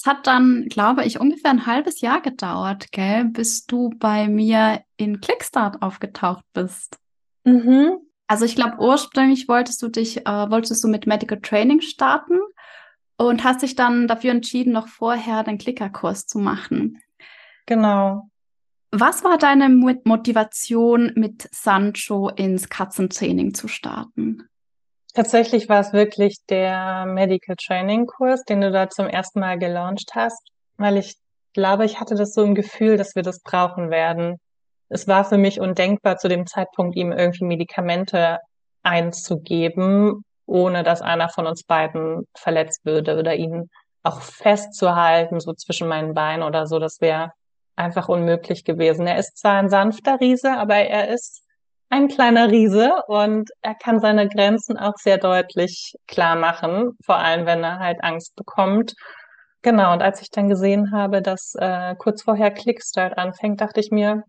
Es 0.00 0.06
hat 0.06 0.28
dann, 0.28 0.66
glaube 0.68 1.04
ich, 1.04 1.18
ungefähr 1.18 1.50
ein 1.50 1.66
halbes 1.66 2.00
Jahr 2.00 2.20
gedauert, 2.20 2.92
gell, 2.92 3.24
bis 3.24 3.66
du 3.66 3.90
bei 3.90 4.28
mir 4.28 4.84
in 4.96 5.20
Clickstart 5.20 5.82
aufgetaucht 5.82 6.44
bist. 6.52 6.98
Mhm. 7.42 7.98
Also 8.28 8.44
ich 8.44 8.54
glaube, 8.54 8.76
ursprünglich 8.78 9.48
wolltest 9.48 9.82
du 9.82 9.88
dich, 9.88 10.24
äh, 10.24 10.50
wolltest 10.50 10.84
du 10.84 10.88
mit 10.88 11.08
Medical 11.08 11.40
Training 11.40 11.80
starten 11.80 12.38
Und 13.16 13.42
hast 13.42 13.62
dich 13.62 13.74
dann 13.74 14.06
dafür 14.06 14.30
entschieden, 14.30 14.72
noch 14.72 14.86
vorher 14.86 15.42
den 15.42 15.58
Klickerkurs 15.58 16.26
zu 16.26 16.38
machen. 16.38 17.02
Genau. 17.66 18.30
Was 18.92 19.24
war 19.24 19.36
deine 19.36 19.68
Motivation, 19.68 21.10
mit 21.16 21.48
Sancho 21.52 22.28
ins 22.28 22.68
Katzentraining 22.68 23.52
zu 23.52 23.66
starten? 23.66 24.47
Tatsächlich 25.18 25.68
war 25.68 25.80
es 25.80 25.92
wirklich 25.92 26.36
der 26.48 27.04
Medical 27.04 27.56
Training 27.56 28.06
Kurs, 28.06 28.44
den 28.44 28.60
du 28.60 28.70
da 28.70 28.88
zum 28.88 29.08
ersten 29.08 29.40
Mal 29.40 29.58
gelauncht 29.58 30.12
hast, 30.14 30.40
weil 30.76 30.96
ich 30.96 31.16
glaube, 31.54 31.84
ich 31.84 31.98
hatte 31.98 32.14
das 32.14 32.34
so 32.34 32.44
im 32.44 32.54
Gefühl, 32.54 32.96
dass 32.96 33.16
wir 33.16 33.24
das 33.24 33.40
brauchen 33.42 33.90
werden. 33.90 34.36
Es 34.88 35.08
war 35.08 35.24
für 35.24 35.36
mich 35.36 35.58
undenkbar, 35.58 36.18
zu 36.18 36.28
dem 36.28 36.46
Zeitpunkt 36.46 36.94
ihm 36.94 37.10
irgendwie 37.10 37.46
Medikamente 37.46 38.38
einzugeben, 38.84 40.22
ohne 40.46 40.84
dass 40.84 41.02
einer 41.02 41.28
von 41.30 41.48
uns 41.48 41.64
beiden 41.64 42.24
verletzt 42.36 42.84
würde 42.84 43.18
oder 43.18 43.34
ihn 43.34 43.68
auch 44.04 44.20
festzuhalten, 44.20 45.40
so 45.40 45.52
zwischen 45.52 45.88
meinen 45.88 46.14
Beinen 46.14 46.44
oder 46.44 46.68
so. 46.68 46.78
Das 46.78 47.00
wäre 47.00 47.32
einfach 47.74 48.08
unmöglich 48.08 48.62
gewesen. 48.62 49.08
Er 49.08 49.18
ist 49.18 49.36
zwar 49.36 49.54
ein 49.54 49.68
sanfter 49.68 50.20
Riese, 50.20 50.52
aber 50.52 50.76
er 50.76 51.08
ist 51.08 51.42
ein 51.90 52.08
kleiner 52.08 52.50
Riese 52.50 53.02
und 53.06 53.50
er 53.62 53.74
kann 53.74 54.00
seine 54.00 54.28
Grenzen 54.28 54.76
auch 54.76 54.96
sehr 54.96 55.18
deutlich 55.18 55.94
klar 56.06 56.36
machen, 56.36 56.96
vor 57.04 57.16
allem 57.16 57.46
wenn 57.46 57.64
er 57.64 57.78
halt 57.78 58.02
Angst 58.02 58.36
bekommt. 58.36 58.94
Genau, 59.62 59.92
und 59.92 60.02
als 60.02 60.22
ich 60.22 60.30
dann 60.30 60.48
gesehen 60.48 60.92
habe, 60.92 61.22
dass 61.22 61.54
äh, 61.58 61.94
kurz 61.96 62.22
vorher 62.22 62.50
Clickstart 62.50 63.18
anfängt, 63.18 63.60
dachte 63.60 63.80
ich 63.80 63.90
mir, 63.90 64.22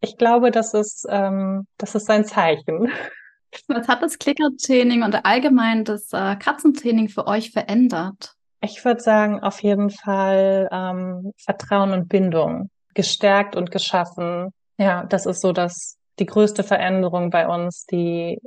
ich 0.00 0.16
glaube, 0.16 0.50
das 0.50 0.74
ist, 0.74 1.06
ähm, 1.08 1.66
das 1.78 1.94
ist 1.94 2.06
sein 2.06 2.24
Zeichen. 2.24 2.90
Was 3.68 3.86
hat 3.86 4.02
das 4.02 4.18
Klickertraining 4.18 5.02
und 5.02 5.24
allgemein 5.24 5.84
das 5.84 6.12
äh, 6.12 6.36
Katzentraining 6.36 7.08
für 7.08 7.26
euch 7.26 7.50
verändert? 7.50 8.34
Ich 8.62 8.84
würde 8.84 9.00
sagen, 9.00 9.40
auf 9.40 9.62
jeden 9.62 9.90
Fall 9.90 10.68
ähm, 10.72 11.32
Vertrauen 11.36 11.92
und 11.92 12.08
Bindung 12.08 12.70
gestärkt 12.94 13.56
und 13.56 13.70
geschaffen. 13.70 14.52
Ja, 14.78 15.04
das 15.04 15.26
ist 15.26 15.42
so 15.42 15.52
das, 15.52 15.98
die 16.18 16.26
größte 16.26 16.62
Veränderung 16.62 17.30
bei 17.30 17.46
uns, 17.46 17.86
die 17.86 18.38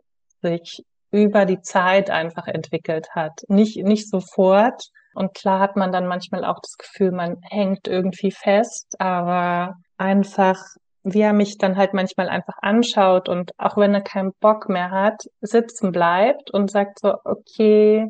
sich 0.41 0.83
über 1.11 1.45
die 1.45 1.61
Zeit 1.61 2.09
einfach 2.09 2.47
entwickelt 2.47 3.07
hat. 3.11 3.43
Nicht, 3.47 3.77
nicht 3.83 4.09
sofort. 4.09 4.89
Und 5.13 5.33
klar 5.33 5.59
hat 5.61 5.77
man 5.77 5.91
dann 5.91 6.07
manchmal 6.07 6.43
auch 6.43 6.59
das 6.61 6.77
Gefühl, 6.77 7.11
man 7.11 7.37
hängt 7.41 7.87
irgendwie 7.87 8.31
fest, 8.31 8.95
aber 8.99 9.75
einfach, 9.97 10.57
wie 11.03 11.21
er 11.21 11.31
mich 11.31 11.57
dann 11.57 11.77
halt 11.77 11.93
manchmal 11.93 12.27
einfach 12.27 12.57
anschaut 12.61 13.29
und 13.29 13.51
auch 13.57 13.77
wenn 13.77 13.93
er 13.93 14.01
keinen 14.01 14.33
Bock 14.41 14.67
mehr 14.67 14.91
hat, 14.91 15.23
sitzen 15.39 15.93
bleibt 15.93 16.51
und 16.51 16.69
sagt 16.69 16.99
so, 16.99 17.15
okay, 17.23 18.07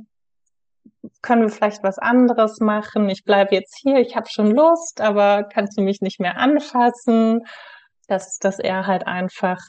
können 1.21 1.43
wir 1.43 1.49
vielleicht 1.49 1.83
was 1.83 1.99
anderes 1.99 2.59
machen? 2.59 3.09
Ich 3.09 3.23
bleibe 3.23 3.53
jetzt 3.53 3.77
hier, 3.79 3.97
ich 3.97 4.15
habe 4.15 4.27
schon 4.29 4.49
Lust, 4.49 5.01
aber 5.01 5.43
kannst 5.43 5.77
du 5.77 5.81
mich 5.81 6.01
nicht 6.01 6.19
mehr 6.19 6.37
anfassen? 6.37 7.41
Dass, 8.07 8.37
dass 8.37 8.59
er 8.59 8.87
halt 8.87 9.07
einfach 9.07 9.59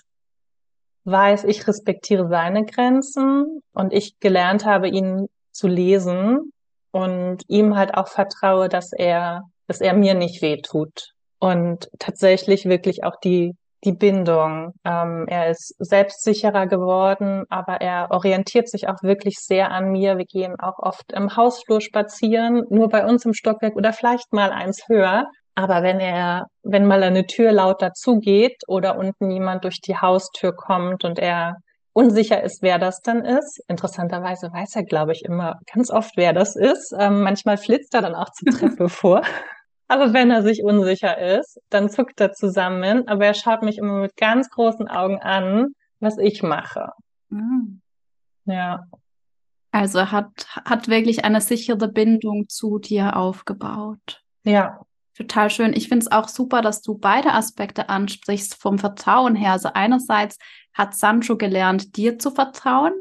weiß, 1.05 1.45
ich 1.45 1.67
respektiere 1.67 2.29
seine 2.29 2.65
Grenzen 2.65 3.63
und 3.73 3.93
ich 3.93 4.19
gelernt 4.19 4.65
habe, 4.65 4.89
ihn 4.89 5.29
zu 5.53 5.69
lesen 5.69 6.53
und 6.91 7.43
ihm 7.49 7.77
halt 7.77 7.95
auch 7.95 8.09
vertraue, 8.09 8.69
dass 8.69 8.93
er, 8.93 9.43
dass 9.67 9.81
er 9.81 9.95
mir 9.95 10.15
nicht 10.15 10.43
wehtut. 10.43 11.13
Und 11.39 11.89
tatsächlich 11.99 12.65
wirklich 12.65 13.05
auch 13.05 13.17
die 13.23 13.55
die 13.87 13.93
Bindung. 13.93 14.73
Ähm, 14.85 15.27
er 15.29 15.51
ist 15.51 15.75
selbstsicherer 15.79 16.67
geworden, 16.67 17.45
aber 17.49 17.81
er 17.81 18.11
orientiert 18.11 18.69
sich 18.69 18.89
auch 18.89 19.03
wirklich 19.03 19.37
sehr 19.39 19.71
an 19.71 19.91
mir. 19.91 20.19
Wir 20.19 20.25
gehen 20.25 20.59
auch 20.59 20.79
oft 20.79 21.13
im 21.13 21.37
Hausflur 21.37 21.81
spazieren, 21.81 22.65
nur 22.69 22.89
bei 22.89 23.07
uns 23.07 23.25
im 23.25 23.33
Stockwerk 23.33 23.77
oder 23.77 23.93
vielleicht 23.93 24.33
mal 24.33 24.51
eins 24.51 24.89
höher. 24.89 25.27
Aber 25.57 25.83
wenn 25.83 26.01
er, 26.01 26.47
wenn 26.63 26.87
mal 26.87 27.03
eine 27.03 27.27
Tür 27.27 27.51
laut 27.51 27.81
dazugeht 27.81 28.63
oder 28.69 28.99
unten 28.99 29.31
jemand 29.31 29.65
durch 29.65 29.81
die 29.81 29.97
Haustür 29.97 30.55
kommt 30.55 31.03
und 31.03 31.19
er 31.19 31.57
unsicher 31.95 32.43
ist, 32.43 32.61
wer 32.61 32.79
das 32.79 33.01
dann 33.01 33.25
ist. 33.25 33.63
Interessanterweise 33.67 34.53
weiß 34.53 34.77
er, 34.77 34.85
glaube 34.85 35.13
ich, 35.13 35.25
immer 35.25 35.59
ganz 35.73 35.91
oft, 35.91 36.13
wer 36.17 36.35
das 36.35 36.55
ist. 36.55 36.95
Ähm, 36.99 37.23
manchmal 37.23 37.57
flitzt 37.57 37.95
er 37.95 38.03
dann 38.03 38.15
auch 38.15 38.31
zur 38.33 38.53
Treppe 38.53 38.91
vor. 38.91 39.23
Aber 39.89 40.13
wenn 40.13 40.31
er 40.31 40.43
sich 40.43 40.63
unsicher 40.63 41.17
ist, 41.17 41.59
dann 41.71 41.89
zuckt 41.89 42.21
er 42.21 42.33
zusammen, 42.33 43.09
aber 43.09 43.25
er 43.25 43.35
schaut 43.35 43.63
mich 43.63 43.79
immer 43.79 44.01
mit 44.01 44.17
ganz 44.17 44.51
großen 44.51 44.89
Augen 44.89 45.21
an, 45.21 45.69
was 46.01 46.19
ich 46.19 46.43
mache. 46.43 46.91
Mhm. 47.31 47.81
Ja. 48.45 48.85
Also 49.71 50.13
hat, 50.13 50.49
hat 50.67 50.89
wirklich 50.89 51.25
eine 51.25 51.41
sichere 51.41 51.89
Bindung 51.89 52.47
zu 52.49 52.79
dir 52.79 53.17
aufgebaut. 53.17 54.23
Ja. 54.45 54.81
Total 55.17 55.49
schön. 55.49 55.73
Ich 55.73 55.89
finde 55.89 56.05
es 56.05 56.13
auch 56.13 56.29
super, 56.29 56.61
dass 56.61 56.83
du 56.83 56.99
beide 56.99 57.33
Aspekte 57.33 57.89
ansprichst 57.89 58.61
vom 58.61 58.79
Vertrauen 58.79 59.35
her. 59.35 59.53
Also 59.53 59.71
einerseits 59.73 60.39
hat 60.75 60.95
Sancho 60.95 61.39
gelernt, 61.39 61.97
dir 61.97 62.19
zu 62.19 62.31
vertrauen, 62.31 62.93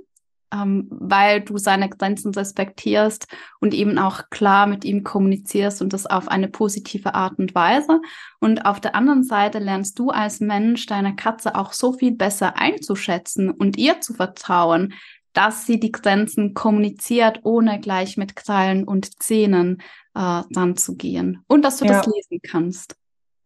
ähm, 0.53 0.87
weil 0.89 1.41
du 1.41 1.57
seine 1.57 1.89
Grenzen 1.89 2.33
respektierst 2.33 3.27
und 3.59 3.73
eben 3.73 3.97
auch 3.97 4.29
klar 4.29 4.65
mit 4.65 4.85
ihm 4.85 5.03
kommunizierst 5.03 5.81
und 5.81 5.91
das 5.91 6.05
auf 6.05 6.29
eine 6.29 6.47
positive 6.47 7.15
Art 7.15 7.37
und 7.37 7.53
Weise. 7.53 7.99
Und 8.39 8.65
auf 8.65 8.79
der 8.79 8.95
anderen 8.95 9.23
Seite 9.23 9.59
lernst 9.59 9.99
du 9.99 10.09
als 10.09 10.39
Mensch 10.39 10.85
deine 10.85 11.17
Katze 11.17 11.55
auch 11.55 11.73
so 11.73 11.91
viel 11.91 12.13
besser 12.13 12.55
einzuschätzen 12.57 13.51
und 13.51 13.77
ihr 13.77 13.99
zu 13.99 14.13
vertrauen, 14.13 14.93
dass 15.33 15.65
sie 15.65 15.81
die 15.81 15.91
Grenzen 15.91 16.53
kommuniziert, 16.53 17.41
ohne 17.43 17.81
gleich 17.81 18.15
mit 18.15 18.37
Krallen 18.37 18.85
und 18.85 19.21
Zähnen 19.21 19.81
äh, 20.15 20.41
dann 20.49 20.77
zu 20.77 20.95
gehen. 20.95 21.43
Und 21.47 21.63
dass 21.63 21.77
du 21.77 21.85
ja. 21.85 21.93
das 21.93 22.07
lesen 22.07 22.39
kannst. 22.41 22.95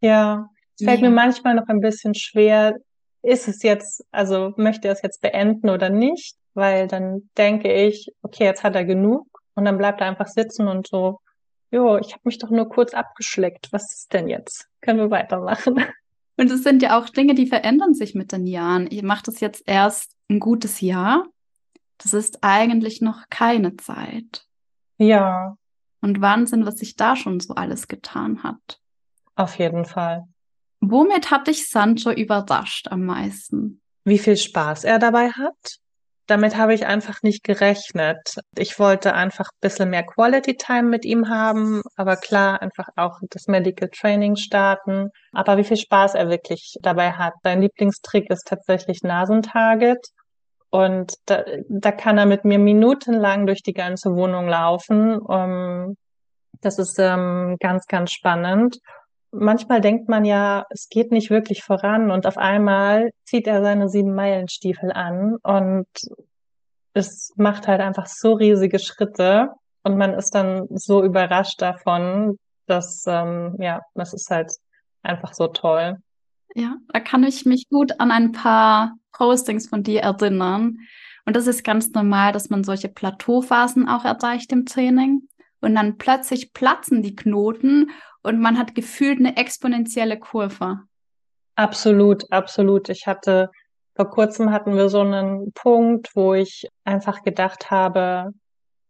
Ja, 0.01 0.49
es 0.77 0.85
fällt 0.85 1.01
ja. 1.01 1.09
mir 1.09 1.15
manchmal 1.15 1.55
noch 1.55 1.67
ein 1.67 1.81
bisschen 1.81 2.15
schwer, 2.15 2.77
ist 3.21 3.47
es 3.47 3.63
jetzt, 3.63 4.05
also 4.11 4.53
möchte 4.55 4.87
er 4.87 4.93
es 4.93 5.01
jetzt 5.01 5.21
beenden 5.21 5.69
oder 5.69 5.89
nicht? 5.89 6.37
Weil 6.53 6.87
dann 6.87 7.29
denke 7.37 7.71
ich, 7.71 8.11
okay, 8.21 8.45
jetzt 8.45 8.63
hat 8.63 8.75
er 8.75 8.85
genug 8.85 9.27
und 9.55 9.65
dann 9.65 9.77
bleibt 9.77 10.01
er 10.01 10.07
einfach 10.07 10.27
sitzen 10.27 10.67
und 10.67 10.87
so, 10.87 11.19
jo, 11.71 11.97
ich 11.97 12.13
habe 12.13 12.21
mich 12.23 12.37
doch 12.37 12.49
nur 12.49 12.69
kurz 12.69 12.93
abgeschleckt. 12.93 13.71
Was 13.71 13.93
ist 13.93 14.13
denn 14.13 14.27
jetzt? 14.27 14.67
Können 14.81 14.99
wir 14.99 15.11
weitermachen? 15.11 15.83
Und 16.37 16.49
es 16.49 16.63
sind 16.63 16.81
ja 16.81 16.97
auch 16.97 17.09
Dinge, 17.09 17.35
die 17.35 17.47
verändern 17.47 17.93
sich 17.93 18.15
mit 18.15 18.31
den 18.31 18.47
Jahren. 18.47 18.87
Ihr 18.87 19.03
macht 19.03 19.27
es 19.27 19.41
jetzt 19.41 19.61
erst 19.65 20.15
ein 20.29 20.39
gutes 20.39 20.79
Jahr. 20.79 21.25
Das 21.97 22.13
ist 22.13 22.39
eigentlich 22.43 23.01
noch 23.01 23.23
keine 23.29 23.75
Zeit. 23.75 24.45
Ja. 24.97 25.57
Und 26.01 26.21
Wahnsinn, 26.21 26.65
was 26.65 26.77
sich 26.77 26.95
da 26.95 27.15
schon 27.15 27.39
so 27.39 27.55
alles 27.55 27.87
getan 27.87 28.43
hat. 28.43 28.79
Auf 29.35 29.57
jeden 29.57 29.85
Fall. 29.85 30.23
Womit 30.81 31.29
hat 31.29 31.47
dich 31.47 31.69
Sancho 31.69 32.11
überrascht 32.11 32.87
am 32.89 33.05
meisten? 33.05 33.81
Wie 34.05 34.19
viel 34.19 34.37
Spaß 34.37 34.85
er 34.85 34.97
dabei 34.99 35.29
hat. 35.29 35.79
Damit 36.27 36.55
habe 36.55 36.75
ich 36.75 36.85
einfach 36.85 37.23
nicht 37.23 37.43
gerechnet. 37.43 38.35
Ich 38.55 38.77
wollte 38.77 39.13
einfach 39.13 39.47
ein 39.47 39.61
bisschen 39.61 39.89
mehr 39.89 40.05
Quality 40.05 40.57
Time 40.57 40.83
mit 40.83 41.03
ihm 41.03 41.27
haben, 41.27 41.81
aber 41.95 42.17
klar, 42.17 42.61
einfach 42.61 42.87
auch 42.95 43.19
das 43.31 43.47
Medical 43.47 43.89
Training 43.89 44.35
starten. 44.35 45.09
Aber 45.31 45.57
wie 45.57 45.63
viel 45.63 45.77
Spaß 45.77 46.13
er 46.13 46.29
wirklich 46.29 46.75
dabei 46.81 47.13
hat. 47.13 47.33
Sein 47.43 47.61
Lieblingstrick 47.61 48.29
ist 48.29 48.47
tatsächlich 48.47 49.01
Nasentarget. 49.01 50.05
Und 50.71 51.13
da, 51.25 51.43
da 51.67 51.91
kann 51.91 52.17
er 52.17 52.25
mit 52.25 52.45
mir 52.45 52.59
minutenlang 52.59 53.47
durch 53.47 53.63
die 53.63 53.73
ganze 53.73 54.15
Wohnung 54.15 54.47
laufen. 54.47 55.19
Um, 55.19 55.97
das 56.61 56.77
ist 56.77 56.99
ähm, 56.99 57.57
ganz, 57.59 57.87
ganz 57.87 58.11
spannend 58.11 58.79
manchmal 59.31 59.81
denkt 59.81 60.09
man 60.09 60.25
ja, 60.25 60.65
es 60.69 60.89
geht 60.89 61.11
nicht 61.11 61.29
wirklich 61.29 61.63
voran 61.63 62.11
und 62.11 62.25
auf 62.25 62.37
einmal 62.37 63.11
zieht 63.25 63.47
er 63.47 63.61
seine 63.61 63.89
sieben 63.89 64.13
Meilenstiefel 64.13 64.91
an 64.91 65.35
und 65.43 65.87
es 66.93 67.33
macht 67.35 67.67
halt 67.67 67.81
einfach 67.81 68.07
so 68.07 68.33
riesige 68.33 68.79
Schritte 68.79 69.49
und 69.83 69.97
man 69.97 70.13
ist 70.13 70.33
dann 70.33 70.67
so 70.71 71.03
überrascht 71.03 71.61
davon, 71.61 72.37
dass 72.65 73.03
ähm, 73.07 73.55
ja, 73.59 73.81
das 73.93 74.13
ist 74.13 74.29
halt 74.29 74.51
einfach 75.03 75.33
so 75.33 75.47
toll. 75.47 75.97
Ja, 76.55 76.77
da 76.91 76.99
kann 76.99 77.23
ich 77.23 77.45
mich 77.45 77.67
gut 77.69 77.99
an 77.99 78.11
ein 78.11 78.31
paar 78.31 78.95
Postings 79.11 79.67
von 79.67 79.83
dir 79.83 80.01
erinnern. 80.01 80.77
Und 81.25 81.35
das 81.35 81.47
ist 81.47 81.63
ganz 81.63 81.91
normal, 81.91 82.31
dass 82.31 82.49
man 82.49 82.63
solche 82.63 82.89
Plateauphasen 82.89 83.87
auch 83.87 84.05
erreicht 84.05 84.51
im 84.51 84.65
Training. 84.65 85.27
Und 85.61 85.75
dann 85.75 85.97
plötzlich 85.97 86.53
platzen 86.53 87.03
die 87.03 87.15
Knoten 87.15 87.91
und 88.23 88.39
man 88.39 88.57
hat 88.57 88.75
gefühlt 88.75 89.19
eine 89.19 89.37
exponentielle 89.37 90.17
Kurve. 90.17 90.79
Absolut, 91.55 92.31
absolut. 92.31 92.89
Ich 92.89 93.05
hatte, 93.07 93.49
vor 93.95 94.09
kurzem 94.09 94.51
hatten 94.51 94.75
wir 94.75 94.89
so 94.89 95.01
einen 95.01 95.51
Punkt, 95.53 96.09
wo 96.15 96.33
ich 96.33 96.67
einfach 96.85 97.21
gedacht 97.23 97.69
habe, 97.69 98.33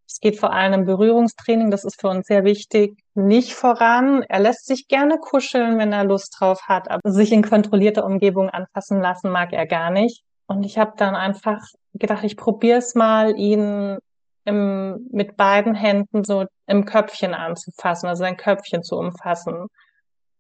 es 0.08 0.20
geht 0.20 0.40
vor 0.40 0.54
allem 0.54 0.74
im 0.74 0.86
Berührungstraining, 0.86 1.72
das 1.72 1.84
ist 1.84 2.00
für 2.02 2.10
uns 2.10 2.28
sehr 2.28 2.44
wichtig, 2.44 2.98
nicht 3.28 3.54
voran. 3.54 4.24
Er 4.24 4.40
lässt 4.40 4.66
sich 4.66 4.88
gerne 4.88 5.18
kuscheln, 5.18 5.78
wenn 5.78 5.94
er 5.94 6.04
Lust 6.04 6.36
drauf 6.40 6.64
hat, 6.68 6.90
aber 6.90 7.12
sich 7.12 7.32
in 7.32 7.44
kontrollierter 7.44 8.06
Umgebung 8.06 8.50
anfassen 8.50 9.02
lassen 9.02 9.32
mag 9.32 9.54
er 9.54 9.66
gar 9.66 9.90
nicht. 9.92 10.24
Und 10.48 10.64
ich 10.64 10.78
habe 10.78 10.94
dann 10.98 11.16
einfach 11.16 11.62
gedacht, 11.94 12.24
ich 12.24 12.38
probiere 12.38 12.80
es 12.80 12.96
mal, 12.96 13.38
ihn 13.38 13.98
im, 14.46 15.08
mit 15.12 15.38
beiden 15.38 15.76
Händen 15.76 16.24
so 16.24 16.46
im 16.66 16.86
Köpfchen 16.86 17.34
anzufassen, 17.34 18.08
also 18.08 18.22
sein 18.22 18.38
Köpfchen 18.38 18.84
zu 18.84 18.98
umfassen. 18.98 19.68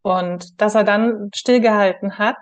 Und 0.02 0.62
dass 0.62 0.76
er 0.76 0.84
dann 0.84 1.30
stillgehalten 1.36 2.18
hat 2.18 2.38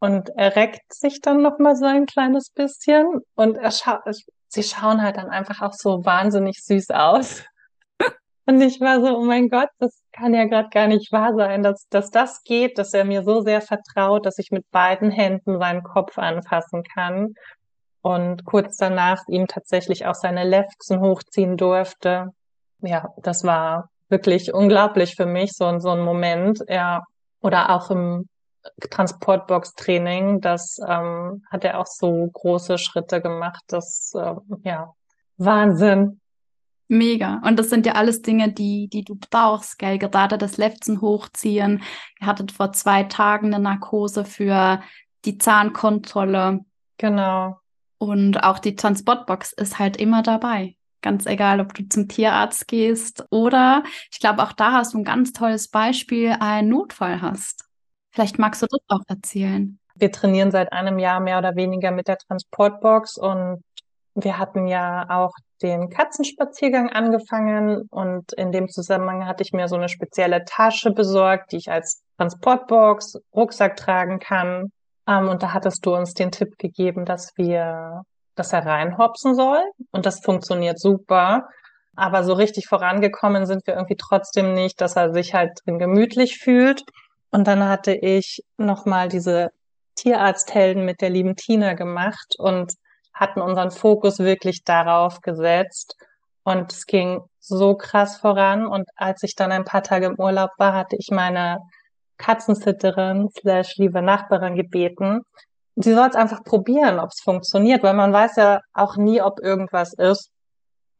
und 0.00 0.30
er 0.36 0.56
reckt 0.56 0.92
sich 0.92 1.20
dann 1.20 1.42
noch 1.42 1.58
mal 1.58 1.76
so 1.76 1.86
ein 1.86 2.06
kleines 2.06 2.50
bisschen 2.50 3.20
und 3.34 3.56
er 3.56 3.70
schaut, 3.70 4.00
sie 4.48 4.62
schauen 4.62 5.02
halt 5.02 5.16
dann 5.16 5.30
einfach 5.30 5.62
auch 5.62 5.72
so 5.72 6.04
wahnsinnig 6.04 6.62
süß 6.62 6.90
aus. 6.90 7.44
Und 8.46 8.60
ich 8.60 8.80
war 8.80 9.00
so, 9.00 9.18
oh 9.18 9.24
mein 9.24 9.48
Gott, 9.48 9.68
das 9.78 10.02
kann 10.12 10.32
ja 10.32 10.44
gerade 10.44 10.68
gar 10.70 10.86
nicht 10.86 11.10
wahr 11.10 11.34
sein, 11.34 11.64
dass, 11.64 11.88
dass 11.88 12.10
das 12.10 12.44
geht, 12.44 12.78
dass 12.78 12.94
er 12.94 13.04
mir 13.04 13.24
so 13.24 13.40
sehr 13.42 13.60
vertraut, 13.60 14.24
dass 14.24 14.38
ich 14.38 14.52
mit 14.52 14.70
beiden 14.70 15.10
Händen 15.10 15.58
seinen 15.58 15.82
Kopf 15.82 16.16
anfassen 16.16 16.84
kann. 16.84 17.34
Und 18.02 18.44
kurz 18.44 18.76
danach 18.76 19.24
ihm 19.26 19.48
tatsächlich 19.48 20.06
auch 20.06 20.14
seine 20.14 20.44
Lefzen 20.44 21.00
hochziehen 21.00 21.56
durfte. 21.56 22.28
Ja, 22.80 23.08
das 23.16 23.42
war 23.42 23.90
wirklich 24.08 24.54
unglaublich 24.54 25.16
für 25.16 25.26
mich, 25.26 25.52
so, 25.52 25.80
so 25.80 25.90
ein 25.90 26.04
Moment. 26.04 26.64
Ja, 26.68 27.02
oder 27.40 27.70
auch 27.70 27.90
im 27.90 28.28
Transportbox-Training, 28.90 30.40
das 30.40 30.78
ähm, 30.86 31.42
hat 31.50 31.64
er 31.64 31.80
auch 31.80 31.86
so 31.86 32.28
große 32.32 32.78
Schritte 32.78 33.20
gemacht. 33.20 33.62
Das, 33.66 34.12
äh, 34.14 34.34
ja, 34.62 34.92
Wahnsinn. 35.36 36.20
Mega. 36.88 37.40
Und 37.44 37.58
das 37.58 37.68
sind 37.68 37.84
ja 37.84 37.94
alles 37.94 38.22
Dinge, 38.22 38.52
die, 38.52 38.88
die 38.88 39.02
du 39.02 39.16
brauchst, 39.30 39.78
gell? 39.78 39.98
Gerade 39.98 40.38
das 40.38 40.56
Lefzen 40.56 41.00
hochziehen. 41.00 41.82
Ihr 42.20 42.26
hattet 42.26 42.52
vor 42.52 42.72
zwei 42.72 43.02
Tagen 43.04 43.52
eine 43.52 43.58
Narkose 43.58 44.24
für 44.24 44.80
die 45.24 45.38
Zahnkontrolle. 45.38 46.60
Genau. 46.98 47.58
Und 47.98 48.42
auch 48.42 48.58
die 48.58 48.76
Transportbox 48.76 49.52
ist 49.52 49.78
halt 49.78 49.96
immer 49.96 50.22
dabei. 50.22 50.76
Ganz 51.02 51.26
egal, 51.26 51.60
ob 51.60 51.74
du 51.74 51.88
zum 51.88 52.08
Tierarzt 52.08 52.68
gehst 52.68 53.24
oder 53.30 53.82
ich 54.10 54.18
glaube, 54.18 54.42
auch 54.42 54.52
da 54.52 54.72
hast 54.72 54.94
du 54.94 54.98
ein 54.98 55.04
ganz 55.04 55.32
tolles 55.32 55.68
Beispiel, 55.68 56.36
einen 56.40 56.68
Notfall 56.68 57.20
hast. 57.20 57.64
Vielleicht 58.10 58.38
magst 58.38 58.62
du 58.62 58.66
das 58.66 58.80
auch 58.88 59.02
erzählen. 59.06 59.78
Wir 59.94 60.10
trainieren 60.10 60.50
seit 60.50 60.72
einem 60.72 60.98
Jahr 60.98 61.20
mehr 61.20 61.38
oder 61.38 61.54
weniger 61.54 61.90
mit 61.90 62.08
der 62.08 62.18
Transportbox 62.18 63.18
und 63.18 63.62
wir 64.14 64.38
hatten 64.38 64.66
ja 64.66 65.08
auch 65.10 65.32
den 65.62 65.88
Katzenspaziergang 65.88 66.90
angefangen 66.90 67.82
und 67.90 68.32
in 68.34 68.52
dem 68.52 68.68
Zusammenhang 68.68 69.26
hatte 69.26 69.42
ich 69.42 69.52
mir 69.52 69.68
so 69.68 69.76
eine 69.76 69.88
spezielle 69.88 70.44
Tasche 70.44 70.90
besorgt, 70.90 71.52
die 71.52 71.56
ich 71.56 71.70
als 71.70 72.02
Transportbox, 72.18 73.18
Rucksack 73.34 73.76
tragen 73.76 74.18
kann. 74.18 74.70
Ähm, 75.08 75.28
und 75.28 75.42
da 75.42 75.52
hattest 75.52 75.84
du 75.86 75.94
uns 75.94 76.14
den 76.14 76.30
Tipp 76.30 76.58
gegeben, 76.58 77.04
dass 77.04 77.32
wir, 77.36 78.02
dass 78.34 78.52
er 78.52 78.66
reinhopsen 78.66 79.34
soll 79.34 79.62
und 79.92 80.06
das 80.06 80.20
funktioniert 80.20 80.78
super. 80.78 81.48
Aber 81.96 82.24
so 82.24 82.34
richtig 82.34 82.68
vorangekommen 82.68 83.46
sind 83.46 83.66
wir 83.66 83.74
irgendwie 83.74 83.96
trotzdem 83.96 84.52
nicht, 84.52 84.80
dass 84.80 84.96
er 84.96 85.12
sich 85.12 85.32
halt 85.32 85.58
drin 85.64 85.78
gemütlich 85.78 86.38
fühlt. 86.38 86.82
Und 87.30 87.46
dann 87.46 87.66
hatte 87.66 87.94
ich 87.94 88.42
nochmal 88.58 89.08
diese 89.08 89.50
Tierarzthelden 89.94 90.84
mit 90.84 91.00
der 91.00 91.08
lieben 91.08 91.36
Tina 91.36 91.72
gemacht 91.72 92.34
und 92.38 92.74
hatten 93.16 93.40
unseren 93.40 93.70
Fokus 93.70 94.20
wirklich 94.20 94.62
darauf 94.64 95.20
gesetzt. 95.20 95.96
Und 96.44 96.72
es 96.72 96.86
ging 96.86 97.22
so 97.40 97.74
krass 97.74 98.18
voran. 98.18 98.66
Und 98.66 98.88
als 98.94 99.22
ich 99.24 99.34
dann 99.34 99.50
ein 99.50 99.64
paar 99.64 99.82
Tage 99.82 100.06
im 100.06 100.18
Urlaub 100.18 100.50
war, 100.58 100.74
hatte 100.74 100.96
ich 100.96 101.08
meine 101.10 101.58
Katzensitterin 102.18 103.28
slash 103.38 103.76
liebe 103.76 104.02
Nachbarin 104.02 104.54
gebeten, 104.54 105.22
sie 105.76 105.92
soll 105.92 106.08
es 106.08 106.14
einfach 106.14 106.42
probieren, 106.42 106.98
ob 106.98 107.10
es 107.10 107.20
funktioniert, 107.22 107.82
weil 107.82 107.94
man 107.94 108.12
weiß 108.12 108.36
ja 108.36 108.60
auch 108.72 108.96
nie, 108.96 109.20
ob 109.20 109.40
irgendwas 109.40 109.92
ist, 109.92 110.30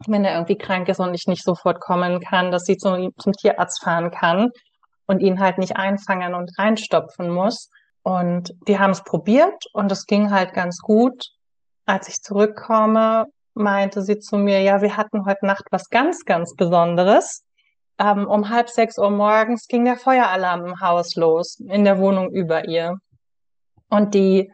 wenn 0.07 0.25
er 0.25 0.35
irgendwie 0.35 0.59
krank 0.59 0.89
ist 0.89 1.01
und 1.01 1.15
ich 1.15 1.27
nicht 1.27 1.43
sofort 1.43 1.81
kommen 1.81 2.21
kann, 2.21 2.51
dass 2.51 2.65
sie 2.65 2.77
zum, 2.77 3.13
zum 3.19 3.33
Tierarzt 3.33 3.83
fahren 3.83 4.11
kann 4.11 4.51
und 5.07 5.21
ihn 5.21 5.41
halt 5.41 5.59
nicht 5.59 5.77
einfangen 5.77 6.35
und 6.35 6.51
reinstopfen 6.59 7.31
muss. 7.31 7.71
Und 8.03 8.53
die 8.69 8.79
haben 8.79 8.91
es 8.91 9.03
probiert 9.03 9.65
und 9.73 9.91
es 9.91 10.07
ging 10.07 10.31
halt 10.31 10.53
ganz 10.53 10.79
gut. 10.81 11.31
Als 11.87 12.09
ich 12.09 12.21
zurückkomme, 12.23 13.27
meinte 13.55 14.03
sie 14.03 14.19
zu 14.19 14.37
mir, 14.37 14.61
ja, 14.61 14.83
wir 14.83 14.97
hatten 14.97 15.25
heute 15.25 15.47
Nacht 15.47 15.65
was 15.71 15.89
ganz, 15.89 16.25
ganz 16.25 16.55
Besonderes. 16.55 17.45
Ähm, 17.99 18.27
um 18.27 18.51
halb 18.51 18.69
sechs 18.69 18.99
Uhr 18.99 19.11
morgens 19.11 19.67
ging 19.69 19.87
der 19.87 19.97
Feueralarm 19.97 20.67
im 20.67 20.81
Haus 20.81 21.15
los, 21.17 21.59
in 21.61 21.85
der 21.85 21.99
Wohnung 21.99 22.31
über 22.31 22.69
ihr. 22.69 22.99
Und 23.89 24.13
die 24.15 24.53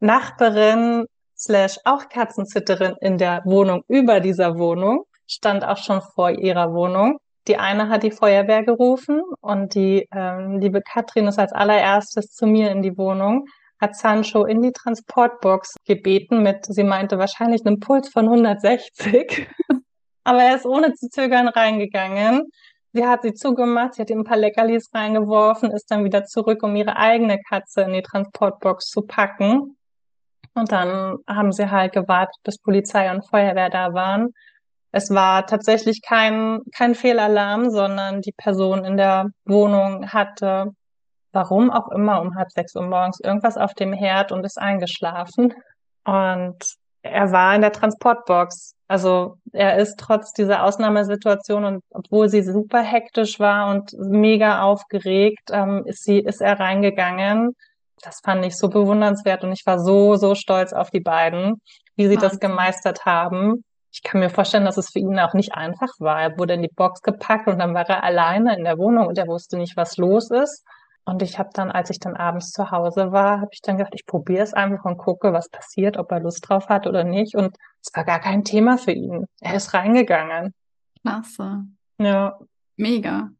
Nachbarin 0.00 1.06
slash 1.38 1.78
auch 1.84 2.08
Katzenzitterin 2.08 2.96
in 3.00 3.18
der 3.18 3.42
Wohnung 3.44 3.84
über 3.86 4.18
dieser 4.18 4.58
Wohnung 4.58 5.04
stand 5.28 5.64
auch 5.64 5.76
schon 5.76 6.02
vor 6.14 6.30
ihrer 6.30 6.72
Wohnung 6.72 7.18
die 7.48 7.56
eine 7.56 7.88
hat 7.88 8.02
die 8.04 8.10
Feuerwehr 8.10 8.62
gerufen 8.62 9.22
und 9.40 9.74
die 9.74 10.08
ähm, 10.14 10.58
liebe 10.60 10.80
Katrin 10.80 11.26
ist 11.26 11.38
als 11.38 11.52
allererstes 11.52 12.30
zu 12.32 12.46
mir 12.46 12.70
in 12.70 12.82
die 12.82 12.96
Wohnung, 12.96 13.46
hat 13.82 13.96
Sancho 13.96 14.44
in 14.44 14.62
die 14.62 14.72
Transportbox 14.72 15.74
gebeten 15.84 16.42
mit, 16.42 16.64
sie 16.64 16.84
meinte 16.84 17.18
wahrscheinlich 17.18 17.66
einem 17.66 17.80
Puls 17.80 18.08
von 18.08 18.26
160. 18.26 19.48
Aber 20.24 20.42
er 20.42 20.54
ist 20.54 20.64
ohne 20.64 20.94
zu 20.94 21.08
zögern 21.08 21.48
reingegangen. 21.48 22.44
Sie 22.92 23.04
hat 23.04 23.22
sie 23.22 23.34
zugemacht, 23.34 23.94
sie 23.94 24.02
hat 24.02 24.10
ihm 24.10 24.20
ein 24.20 24.24
paar 24.24 24.36
Leckerlis 24.36 24.88
reingeworfen, 24.94 25.72
ist 25.72 25.90
dann 25.90 26.04
wieder 26.04 26.24
zurück, 26.24 26.62
um 26.62 26.76
ihre 26.76 26.96
eigene 26.96 27.40
Katze 27.48 27.82
in 27.82 27.92
die 27.92 28.02
Transportbox 28.02 28.86
zu 28.86 29.02
packen. 29.02 29.76
Und 30.54 30.70
dann 30.70 31.16
haben 31.26 31.50
sie 31.50 31.70
halt 31.70 31.92
gewartet, 31.92 32.36
bis 32.44 32.58
Polizei 32.58 33.10
und 33.10 33.28
Feuerwehr 33.28 33.70
da 33.70 33.94
waren. 33.94 34.28
Es 34.92 35.10
war 35.10 35.46
tatsächlich 35.46 36.02
kein, 36.06 36.60
kein 36.76 36.94
Fehlalarm, 36.94 37.70
sondern 37.70 38.20
die 38.20 38.34
Person 38.36 38.84
in 38.84 38.96
der 38.96 39.30
Wohnung 39.46 40.12
hatte, 40.12 40.72
warum 41.32 41.70
auch 41.70 41.88
immer, 41.90 42.20
um 42.20 42.36
halb 42.36 42.50
sechs 42.50 42.74
Uhr 42.74 42.82
morgens 42.82 43.20
irgendwas 43.20 43.56
auf 43.56 43.74
dem 43.74 43.92
Herd 43.92 44.32
und 44.32 44.44
ist 44.44 44.58
eingeschlafen. 44.58 45.54
Und 46.04 46.56
er 47.02 47.32
war 47.32 47.54
in 47.54 47.62
der 47.62 47.72
Transportbox. 47.72 48.74
Also 48.88 49.38
er 49.52 49.78
ist 49.78 49.98
trotz 49.98 50.32
dieser 50.32 50.64
Ausnahmesituation 50.64 51.64
und 51.64 51.84
obwohl 51.90 52.28
sie 52.28 52.42
super 52.42 52.82
hektisch 52.82 53.40
war 53.40 53.70
und 53.70 53.92
mega 53.98 54.62
aufgeregt, 54.62 55.50
ähm, 55.50 55.82
ist 55.86 56.04
sie, 56.04 56.18
ist 56.18 56.40
er 56.40 56.60
reingegangen. 56.60 57.56
Das 58.02 58.20
fand 58.22 58.44
ich 58.44 58.56
so 58.56 58.68
bewundernswert 58.68 59.44
und 59.44 59.52
ich 59.52 59.64
war 59.64 59.78
so, 59.78 60.16
so 60.16 60.34
stolz 60.34 60.72
auf 60.72 60.90
die 60.90 61.00
beiden, 61.00 61.60
wie 61.96 62.08
sie 62.08 62.16
Wahnsinn. 62.16 62.28
das 62.28 62.40
gemeistert 62.40 63.04
haben 63.06 63.64
ich 63.92 64.02
kann 64.02 64.20
mir 64.20 64.30
vorstellen, 64.30 64.64
dass 64.64 64.78
es 64.78 64.90
für 64.90 64.98
ihn 64.98 65.18
auch 65.18 65.34
nicht 65.34 65.54
einfach 65.54 65.90
war. 65.98 66.20
Er 66.20 66.38
wurde 66.38 66.54
in 66.54 66.62
die 66.62 66.70
Box 66.74 67.02
gepackt 67.02 67.46
und 67.46 67.58
dann 67.58 67.74
war 67.74 67.88
er 67.88 68.02
alleine 68.02 68.56
in 68.56 68.64
der 68.64 68.78
Wohnung 68.78 69.06
und 69.06 69.18
er 69.18 69.26
wusste 69.26 69.58
nicht, 69.58 69.76
was 69.76 69.98
los 69.98 70.30
ist. 70.30 70.64
Und 71.04 71.22
ich 71.22 71.38
habe 71.38 71.50
dann, 71.52 71.70
als 71.70 71.90
ich 71.90 71.98
dann 71.98 72.16
abends 72.16 72.52
zu 72.52 72.70
Hause 72.70 73.10
war, 73.10 73.40
habe 73.40 73.50
ich 73.52 73.60
dann 73.60 73.76
gedacht, 73.76 73.94
ich 73.94 74.06
probiere 74.06 74.42
es 74.42 74.54
einfach 74.54 74.84
und 74.84 74.98
gucke, 74.98 75.32
was 75.32 75.48
passiert, 75.48 75.96
ob 75.96 76.12
er 76.12 76.20
Lust 76.20 76.48
drauf 76.48 76.68
hat 76.68 76.86
oder 76.86 77.02
nicht. 77.02 77.34
Und 77.34 77.56
es 77.82 77.90
war 77.94 78.04
gar 78.04 78.20
kein 78.20 78.44
Thema 78.44 78.78
für 78.78 78.92
ihn. 78.92 79.26
Er 79.40 79.54
ist 79.54 79.74
reingegangen. 79.74 80.54
Klasse. 81.02 81.64
Ja. 81.98 82.38
Mega. 82.76 83.30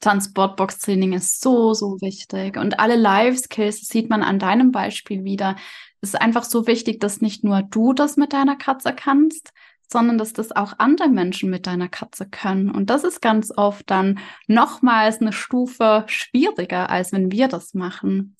Transportbox-Training 0.00 1.12
ist 1.12 1.40
so, 1.40 1.74
so 1.74 2.00
wichtig. 2.00 2.56
Und 2.56 2.80
alle 2.80 2.96
Life-Skills 2.96 3.88
sieht 3.88 4.10
man 4.10 4.22
an 4.22 4.38
deinem 4.38 4.72
Beispiel 4.72 5.24
wieder. 5.24 5.56
Es 6.00 6.10
ist 6.10 6.20
einfach 6.20 6.44
so 6.44 6.66
wichtig, 6.66 7.00
dass 7.00 7.20
nicht 7.20 7.44
nur 7.44 7.62
du 7.62 7.92
das 7.92 8.16
mit 8.16 8.32
deiner 8.32 8.56
Katze 8.56 8.94
kannst, 8.94 9.52
sondern 9.90 10.18
dass 10.18 10.32
das 10.32 10.52
auch 10.52 10.74
andere 10.78 11.08
Menschen 11.08 11.50
mit 11.50 11.66
deiner 11.66 11.88
Katze 11.88 12.26
können. 12.26 12.70
Und 12.70 12.90
das 12.90 13.04
ist 13.04 13.20
ganz 13.20 13.52
oft 13.56 13.90
dann 13.90 14.20
nochmals 14.46 15.20
eine 15.20 15.32
Stufe 15.32 16.04
schwieriger, 16.06 16.90
als 16.90 17.12
wenn 17.12 17.32
wir 17.32 17.48
das 17.48 17.74
machen. 17.74 18.36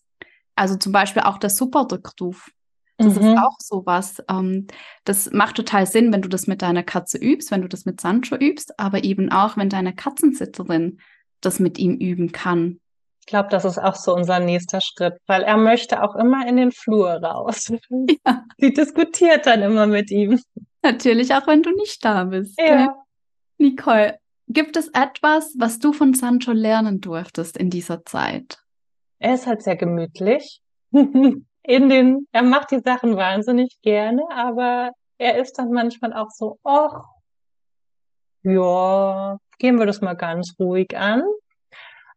Also 0.54 0.76
zum 0.76 0.92
Beispiel 0.92 1.22
auch 1.22 1.38
der 1.38 1.50
Superdrückruf. 1.50 2.50
Das 2.98 3.18
mhm. 3.18 3.28
ist 3.28 3.38
auch 3.38 3.56
sowas. 3.58 4.22
Ähm, 4.28 4.66
das 5.04 5.30
macht 5.32 5.56
total 5.56 5.86
Sinn, 5.86 6.12
wenn 6.12 6.22
du 6.22 6.28
das 6.28 6.46
mit 6.46 6.62
deiner 6.62 6.82
Katze 6.82 7.18
übst, 7.18 7.50
wenn 7.50 7.62
du 7.62 7.68
das 7.68 7.86
mit 7.86 8.00
Sancho 8.00 8.36
übst, 8.36 8.78
aber 8.78 9.04
eben 9.04 9.32
auch, 9.32 9.56
wenn 9.56 9.70
deine 9.70 9.94
Katzensitterin 9.94 11.00
das 11.40 11.58
mit 11.58 11.78
ihm 11.78 11.94
üben 11.94 12.30
kann. 12.32 12.78
Ich 13.20 13.26
glaube, 13.26 13.48
das 13.48 13.64
ist 13.64 13.78
auch 13.78 13.94
so 13.94 14.14
unser 14.14 14.38
nächster 14.38 14.80
Schritt, 14.80 15.14
weil 15.26 15.42
er 15.42 15.56
möchte 15.56 16.02
auch 16.02 16.14
immer 16.14 16.46
in 16.46 16.56
den 16.56 16.72
Flur 16.72 17.10
raus. 17.10 17.72
Ja. 18.26 18.44
Sie 18.58 18.72
diskutiert 18.72 19.46
dann 19.46 19.62
immer 19.62 19.86
mit 19.86 20.10
ihm. 20.10 20.38
Natürlich, 20.82 21.34
auch 21.34 21.46
wenn 21.46 21.62
du 21.62 21.70
nicht 21.70 22.04
da 22.04 22.24
bist. 22.24 22.58
Ja. 22.58 22.94
Nicole, 23.58 24.18
gibt 24.48 24.76
es 24.76 24.88
etwas, 24.88 25.54
was 25.58 25.78
du 25.78 25.92
von 25.92 26.14
Sancho 26.14 26.52
lernen 26.52 27.00
durftest 27.00 27.56
in 27.56 27.70
dieser 27.70 28.04
Zeit? 28.04 28.58
Er 29.18 29.34
ist 29.34 29.46
halt 29.46 29.62
sehr 29.62 29.76
gemütlich. 29.76 30.62
In 31.62 31.90
den, 31.90 32.26
er 32.32 32.42
macht 32.42 32.70
die 32.70 32.80
Sachen 32.80 33.16
wahnsinnig 33.16 33.76
gerne, 33.82 34.22
aber 34.34 34.92
er 35.18 35.38
ist 35.38 35.58
dann 35.58 35.70
manchmal 35.70 36.14
auch 36.14 36.30
so, 36.30 36.58
ach, 36.64 37.04
ja, 38.42 39.36
gehen 39.58 39.78
wir 39.78 39.84
das 39.84 40.00
mal 40.00 40.14
ganz 40.14 40.54
ruhig 40.58 40.96
an. 40.96 41.22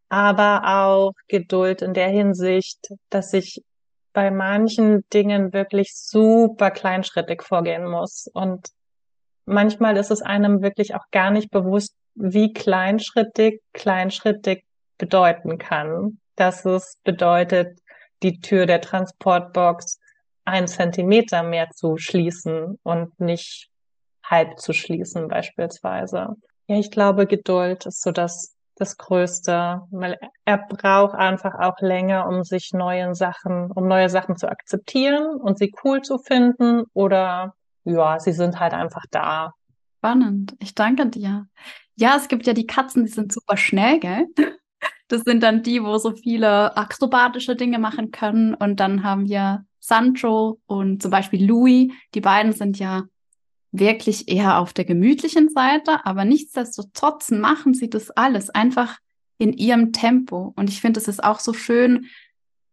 Aber 0.08 0.64
auch 0.66 1.12
Geduld 1.28 1.82
in 1.82 1.94
der 1.94 2.08
Hinsicht, 2.08 2.80
dass 3.10 3.34
ich 3.34 3.62
bei 4.14 4.32
manchen 4.32 5.04
Dingen 5.12 5.54
wirklich 5.54 5.94
super 5.96 6.72
kleinschrittig 6.72 7.42
vorgehen 7.42 7.86
muss. 7.86 8.30
Und 8.34 8.70
manchmal 9.46 9.98
ist 9.98 10.12
es 10.12 10.22
einem 10.22 10.62
wirklich 10.62 10.96
auch 10.96 11.10
gar 11.12 11.32
nicht 11.32 11.50
bewusst, 11.50 11.96
wie 12.16 12.54
kleinschrittig 12.54 13.62
kleinschrittig 13.74 14.64
bedeuten 14.98 15.58
kann. 15.58 16.20
Dass 16.36 16.66
es 16.66 16.98
bedeutet, 17.04 17.80
die 18.22 18.40
Tür 18.40 18.66
der 18.66 18.82
Transportbox 18.82 20.00
ein 20.46 20.68
Zentimeter 20.68 21.44
mehr 21.44 21.70
zu 21.72 21.98
schließen 21.98 22.80
und 22.84 23.20
nicht 23.20 23.70
halb 24.24 24.60
zu 24.60 24.74
schließen 24.74 25.28
beispielsweise. 25.28 26.30
Ja, 26.68 26.78
ich 26.78 26.92
glaube, 26.92 27.28
Geduld 27.28 27.86
ist 27.86 28.02
so 28.02 28.12
das, 28.12 28.56
das 28.76 28.98
Größte, 28.98 29.82
weil 29.92 30.20
er 30.46 30.58
braucht 30.58 31.16
einfach 31.16 31.56
auch 31.60 31.80
länger, 31.80 32.28
um 32.28 32.44
sich 32.44 32.72
neuen 32.74 33.14
Sachen, 33.14 33.72
um 33.72 33.88
neue 33.88 34.10
Sachen 34.10 34.38
zu 34.38 34.50
akzeptieren 34.50 35.36
und 35.36 35.58
sie 35.58 35.74
cool 35.84 36.02
zu 36.02 36.18
finden 36.18 36.84
oder 36.94 37.54
ja, 37.86 38.20
sie 38.20 38.32
sind 38.32 38.60
halt 38.60 38.74
einfach 38.74 39.06
da. 39.12 39.54
Spannend. 39.98 40.56
Ich 40.60 40.76
danke 40.76 41.08
dir. 41.08 41.48
Ja, 41.96 42.16
es 42.18 42.28
gibt 42.28 42.48
ja 42.48 42.54
die 42.54 42.66
Katzen, 42.66 43.06
die 43.06 43.12
sind 43.12 43.32
super 43.32 43.58
schnell, 43.58 44.00
gell? 44.00 44.28
Das 45.08 45.22
sind 45.22 45.44
dann 45.44 45.64
die, 45.64 45.84
wo 45.84 45.98
so 45.98 46.16
viele 46.16 46.76
akrobatische 46.76 47.56
Dinge 47.56 47.78
machen 47.78 48.12
können. 48.12 48.54
Und 48.54 48.80
dann 48.80 49.04
haben 49.04 49.30
wir 49.30 49.66
Sancho 49.80 50.60
und 50.66 51.02
zum 51.02 51.12
Beispiel 51.12 51.46
Louis. 51.46 51.92
Die 52.16 52.22
beiden 52.22 52.52
sind 52.52 52.80
ja 52.80 53.04
wirklich 53.74 54.30
eher 54.30 54.60
auf 54.60 54.72
der 54.72 54.86
gemütlichen 54.86 55.50
Seite, 55.50 56.06
aber 56.06 56.24
nichtsdestotrotz 56.24 57.32
machen 57.32 57.74
sie 57.74 57.90
das 57.90 58.12
alles 58.12 58.50
einfach 58.52 59.00
in 59.40 59.52
ihrem 59.52 59.92
Tempo. 59.92 60.54
Und 60.56 60.70
ich 60.70 60.80
finde, 60.80 61.00
es 61.00 61.08
ist 61.08 61.24
auch 61.24 61.40
so 61.40 61.54
schön, 61.54 62.06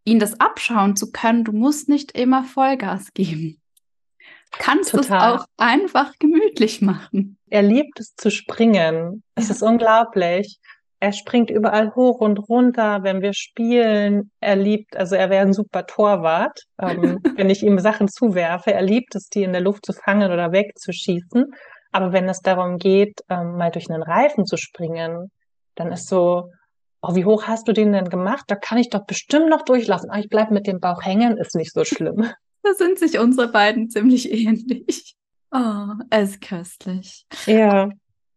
ihnen 0.05 0.19
das 0.19 0.39
abschauen 0.39 0.95
zu 0.95 1.11
können. 1.11 1.43
Du 1.43 1.51
musst 1.51 1.89
nicht 1.89 2.11
immer 2.13 2.43
Vollgas 2.43 3.07
geben. 3.13 3.59
Kannst 4.51 4.93
es 4.93 5.09
auch 5.09 5.45
einfach 5.57 6.13
gemütlich 6.19 6.81
machen. 6.81 7.37
Er 7.49 7.63
liebt 7.63 7.99
es 7.99 8.15
zu 8.15 8.29
springen. 8.29 9.23
Es 9.33 9.47
ja. 9.47 9.55
ist 9.55 9.61
unglaublich. 9.61 10.59
Er 11.01 11.13
springt 11.13 11.49
überall 11.49 11.95
hoch 11.95 12.19
und 12.19 12.37
runter, 12.47 13.01
wenn 13.01 13.23
wir 13.23 13.33
spielen. 13.33 14.29
Er 14.39 14.55
liebt, 14.55 14.95
also 14.95 15.15
er 15.15 15.31
wäre 15.31 15.41
ein 15.41 15.51
super 15.51 15.87
Torwart, 15.87 16.61
ähm, 16.79 17.19
wenn 17.37 17.49
ich 17.49 17.63
ihm 17.63 17.79
Sachen 17.79 18.07
zuwerfe. 18.07 18.71
Er 18.71 18.83
liebt 18.83 19.15
es, 19.15 19.27
die 19.27 19.41
in 19.41 19.51
der 19.51 19.61
Luft 19.61 19.83
zu 19.83 19.93
fangen 19.93 20.31
oder 20.31 20.51
wegzuschießen. 20.51 21.45
Aber 21.91 22.13
wenn 22.13 22.29
es 22.29 22.41
darum 22.41 22.77
geht, 22.77 23.19
ähm, 23.29 23.57
mal 23.57 23.71
durch 23.71 23.89
einen 23.89 24.03
Reifen 24.03 24.45
zu 24.45 24.57
springen, 24.57 25.31
dann 25.73 25.91
ist 25.91 26.07
so, 26.07 26.51
oh, 27.01 27.15
wie 27.15 27.25
hoch 27.25 27.45
hast 27.47 27.67
du 27.67 27.73
den 27.73 27.93
denn 27.93 28.09
gemacht? 28.09 28.43
Da 28.47 28.55
kann 28.55 28.77
ich 28.77 28.91
doch 28.91 29.05
bestimmt 29.07 29.49
noch 29.49 29.63
durchlaufen. 29.63 30.11
Ah, 30.11 30.19
ich 30.19 30.29
bleib 30.29 30.51
mit 30.51 30.67
dem 30.67 30.79
Bauch 30.79 31.01
hängen, 31.01 31.37
ist 31.37 31.55
nicht 31.55 31.73
so 31.73 31.83
schlimm. 31.83 32.29
Da 32.63 32.75
sind 32.75 32.99
sich 32.99 33.17
unsere 33.17 33.47
beiden 33.47 33.89
ziemlich 33.89 34.31
ähnlich. 34.31 35.15
Oh, 35.51 35.95
es 36.11 36.33
ist 36.33 36.41
köstlich. 36.41 37.25
Ja. 37.47 37.89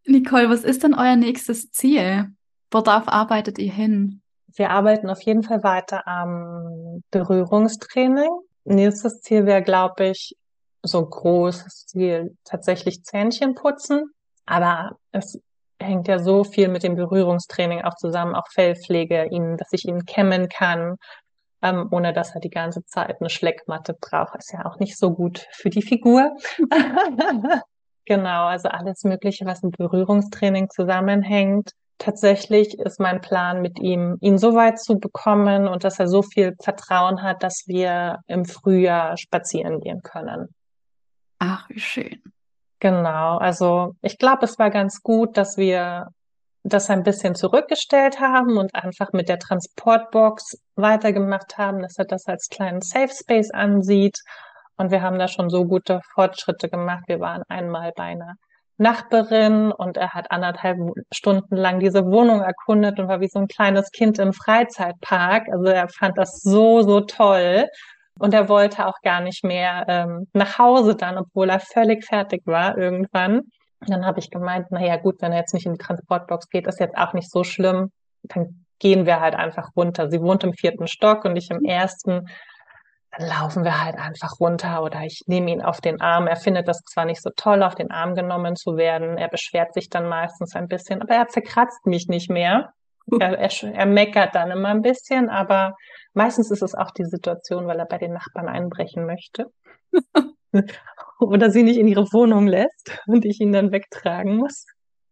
Nicole, 0.06 0.48
was 0.48 0.64
ist 0.64 0.82
denn 0.82 0.94
euer 0.94 1.16
nächstes 1.16 1.70
Ziel? 1.70 2.30
Worauf 2.74 3.06
arbeitet 3.06 3.60
ihr 3.60 3.72
hin? 3.72 4.20
Wir 4.56 4.70
arbeiten 4.70 5.08
auf 5.08 5.22
jeden 5.22 5.44
Fall 5.44 5.62
weiter 5.62 6.08
am 6.08 7.04
Berührungstraining. 7.12 8.30
Nächstes 8.64 9.20
Ziel 9.20 9.46
wäre, 9.46 9.62
glaube 9.62 10.06
ich, 10.08 10.34
so 10.82 11.06
großes 11.06 11.86
Ziel 11.86 12.36
tatsächlich 12.42 13.04
Zähnchen 13.04 13.54
putzen. 13.54 14.10
Aber 14.44 14.96
es 15.12 15.40
hängt 15.80 16.08
ja 16.08 16.18
so 16.18 16.42
viel 16.42 16.66
mit 16.66 16.82
dem 16.82 16.96
Berührungstraining 16.96 17.82
auch 17.82 17.94
zusammen, 17.94 18.34
auch 18.34 18.48
Fellpflege, 18.52 19.28
ihn, 19.30 19.56
dass 19.56 19.68
ich 19.70 19.84
ihn 19.84 20.04
kämmen 20.04 20.48
kann, 20.48 20.96
ähm, 21.62 21.86
ohne 21.92 22.12
dass 22.12 22.34
er 22.34 22.40
die 22.40 22.50
ganze 22.50 22.84
Zeit 22.86 23.20
eine 23.20 23.30
Schleckmatte 23.30 23.94
braucht. 23.94 24.34
Ist 24.36 24.52
ja 24.52 24.66
auch 24.66 24.80
nicht 24.80 24.98
so 24.98 25.12
gut 25.12 25.46
für 25.52 25.70
die 25.70 25.82
Figur. 25.82 26.36
genau, 28.04 28.46
also 28.46 28.68
alles 28.68 29.04
Mögliche, 29.04 29.46
was 29.46 29.62
mit 29.62 29.76
Berührungstraining 29.76 30.70
zusammenhängt 30.70 31.70
tatsächlich 31.98 32.78
ist 32.78 33.00
mein 33.00 33.20
Plan 33.20 33.62
mit 33.62 33.78
ihm, 33.78 34.16
ihn 34.20 34.38
so 34.38 34.54
weit 34.54 34.80
zu 34.80 34.98
bekommen 34.98 35.68
und 35.68 35.84
dass 35.84 35.98
er 35.98 36.08
so 36.08 36.22
viel 36.22 36.54
Vertrauen 36.62 37.22
hat, 37.22 37.42
dass 37.42 37.64
wir 37.66 38.18
im 38.26 38.44
Frühjahr 38.44 39.16
spazieren 39.16 39.80
gehen 39.80 40.02
können. 40.02 40.48
Ach, 41.38 41.68
wie 41.68 41.80
schön. 41.80 42.22
Genau, 42.80 43.38
also 43.38 43.94
ich 44.02 44.18
glaube, 44.18 44.44
es 44.44 44.58
war 44.58 44.70
ganz 44.70 45.00
gut, 45.02 45.36
dass 45.36 45.56
wir 45.56 46.08
das 46.64 46.88
ein 46.90 47.02
bisschen 47.02 47.34
zurückgestellt 47.34 48.20
haben 48.20 48.56
und 48.56 48.74
einfach 48.74 49.12
mit 49.12 49.28
der 49.28 49.38
Transportbox 49.38 50.58
weitergemacht 50.76 51.58
haben, 51.58 51.82
dass 51.82 51.98
er 51.98 52.06
das 52.06 52.26
als 52.26 52.48
kleinen 52.48 52.80
Safe 52.80 53.12
Space 53.12 53.50
ansieht. 53.50 54.18
Und 54.76 54.90
wir 54.90 55.02
haben 55.02 55.18
da 55.18 55.28
schon 55.28 55.50
so 55.50 55.66
gute 55.66 56.00
Fortschritte 56.14 56.68
gemacht. 56.68 57.04
Wir 57.06 57.20
waren 57.20 57.42
einmal 57.48 57.92
bei 57.94 58.04
einer 58.04 58.34
Nachbarin 58.76 59.70
und 59.72 59.96
er 59.96 60.10
hat 60.10 60.30
anderthalb 60.30 60.78
Stunden 61.12 61.56
lang 61.56 61.78
diese 61.80 62.04
Wohnung 62.06 62.40
erkundet 62.40 62.98
und 62.98 63.08
war 63.08 63.20
wie 63.20 63.28
so 63.28 63.38
ein 63.38 63.48
kleines 63.48 63.90
Kind 63.92 64.18
im 64.18 64.32
Freizeitpark. 64.32 65.48
Also 65.50 65.66
er 65.66 65.88
fand 65.88 66.18
das 66.18 66.40
so, 66.42 66.82
so 66.82 67.00
toll. 67.00 67.66
Und 68.18 68.32
er 68.32 68.48
wollte 68.48 68.86
auch 68.86 69.00
gar 69.02 69.20
nicht 69.20 69.44
mehr 69.44 69.84
ähm, 69.88 70.28
nach 70.32 70.58
Hause 70.58 70.94
dann, 70.94 71.18
obwohl 71.18 71.50
er 71.50 71.60
völlig 71.60 72.04
fertig 72.04 72.42
war 72.46 72.78
irgendwann. 72.78 73.40
Und 73.80 73.90
dann 73.90 74.06
habe 74.06 74.20
ich 74.20 74.30
gemeint, 74.30 74.66
na 74.70 74.84
ja, 74.84 74.96
gut, 74.96 75.20
wenn 75.20 75.32
er 75.32 75.38
jetzt 75.38 75.54
nicht 75.54 75.66
in 75.66 75.74
die 75.74 75.78
Transportbox 75.78 76.48
geht, 76.48 76.66
ist 76.66 76.80
jetzt 76.80 76.96
auch 76.96 77.12
nicht 77.12 77.30
so 77.30 77.44
schlimm. 77.44 77.90
Dann 78.22 78.64
gehen 78.78 79.06
wir 79.06 79.20
halt 79.20 79.34
einfach 79.34 79.70
runter. 79.76 80.10
Sie 80.10 80.20
wohnt 80.20 80.44
im 80.44 80.52
vierten 80.52 80.86
Stock 80.86 81.24
und 81.24 81.36
ich 81.36 81.50
im 81.50 81.64
ersten 81.64 82.28
dann 83.16 83.28
laufen 83.28 83.64
wir 83.64 83.84
halt 83.84 83.96
einfach 83.96 84.40
runter 84.40 84.82
oder 84.82 85.02
ich 85.02 85.22
nehme 85.26 85.50
ihn 85.50 85.62
auf 85.62 85.80
den 85.80 86.00
Arm. 86.00 86.26
Er 86.26 86.36
findet 86.36 86.68
das 86.68 86.80
zwar 86.82 87.04
nicht 87.04 87.22
so 87.22 87.30
toll, 87.36 87.62
auf 87.62 87.74
den 87.74 87.90
Arm 87.90 88.14
genommen 88.14 88.56
zu 88.56 88.76
werden. 88.76 89.18
Er 89.18 89.28
beschwert 89.28 89.74
sich 89.74 89.88
dann 89.88 90.08
meistens 90.08 90.54
ein 90.54 90.68
bisschen, 90.68 91.02
aber 91.02 91.14
er 91.14 91.28
zerkratzt 91.28 91.86
mich 91.86 92.08
nicht 92.08 92.30
mehr. 92.30 92.72
Er, 93.20 93.38
er, 93.38 93.50
er 93.62 93.84
meckert 93.84 94.34
dann 94.34 94.50
immer 94.50 94.68
ein 94.68 94.80
bisschen, 94.80 95.28
aber 95.28 95.74
meistens 96.14 96.50
ist 96.50 96.62
es 96.62 96.74
auch 96.74 96.90
die 96.90 97.04
Situation, 97.04 97.66
weil 97.66 97.78
er 97.78 97.84
bei 97.84 97.98
den 97.98 98.14
Nachbarn 98.14 98.48
einbrechen 98.48 99.04
möchte. 99.04 99.52
oder 101.20 101.50
sie 101.50 101.64
nicht 101.64 101.76
in 101.76 101.86
ihre 101.86 102.10
Wohnung 102.14 102.46
lässt 102.46 102.98
und 103.06 103.26
ich 103.26 103.42
ihn 103.42 103.52
dann 103.52 103.72
wegtragen 103.72 104.38
muss. 104.38 104.64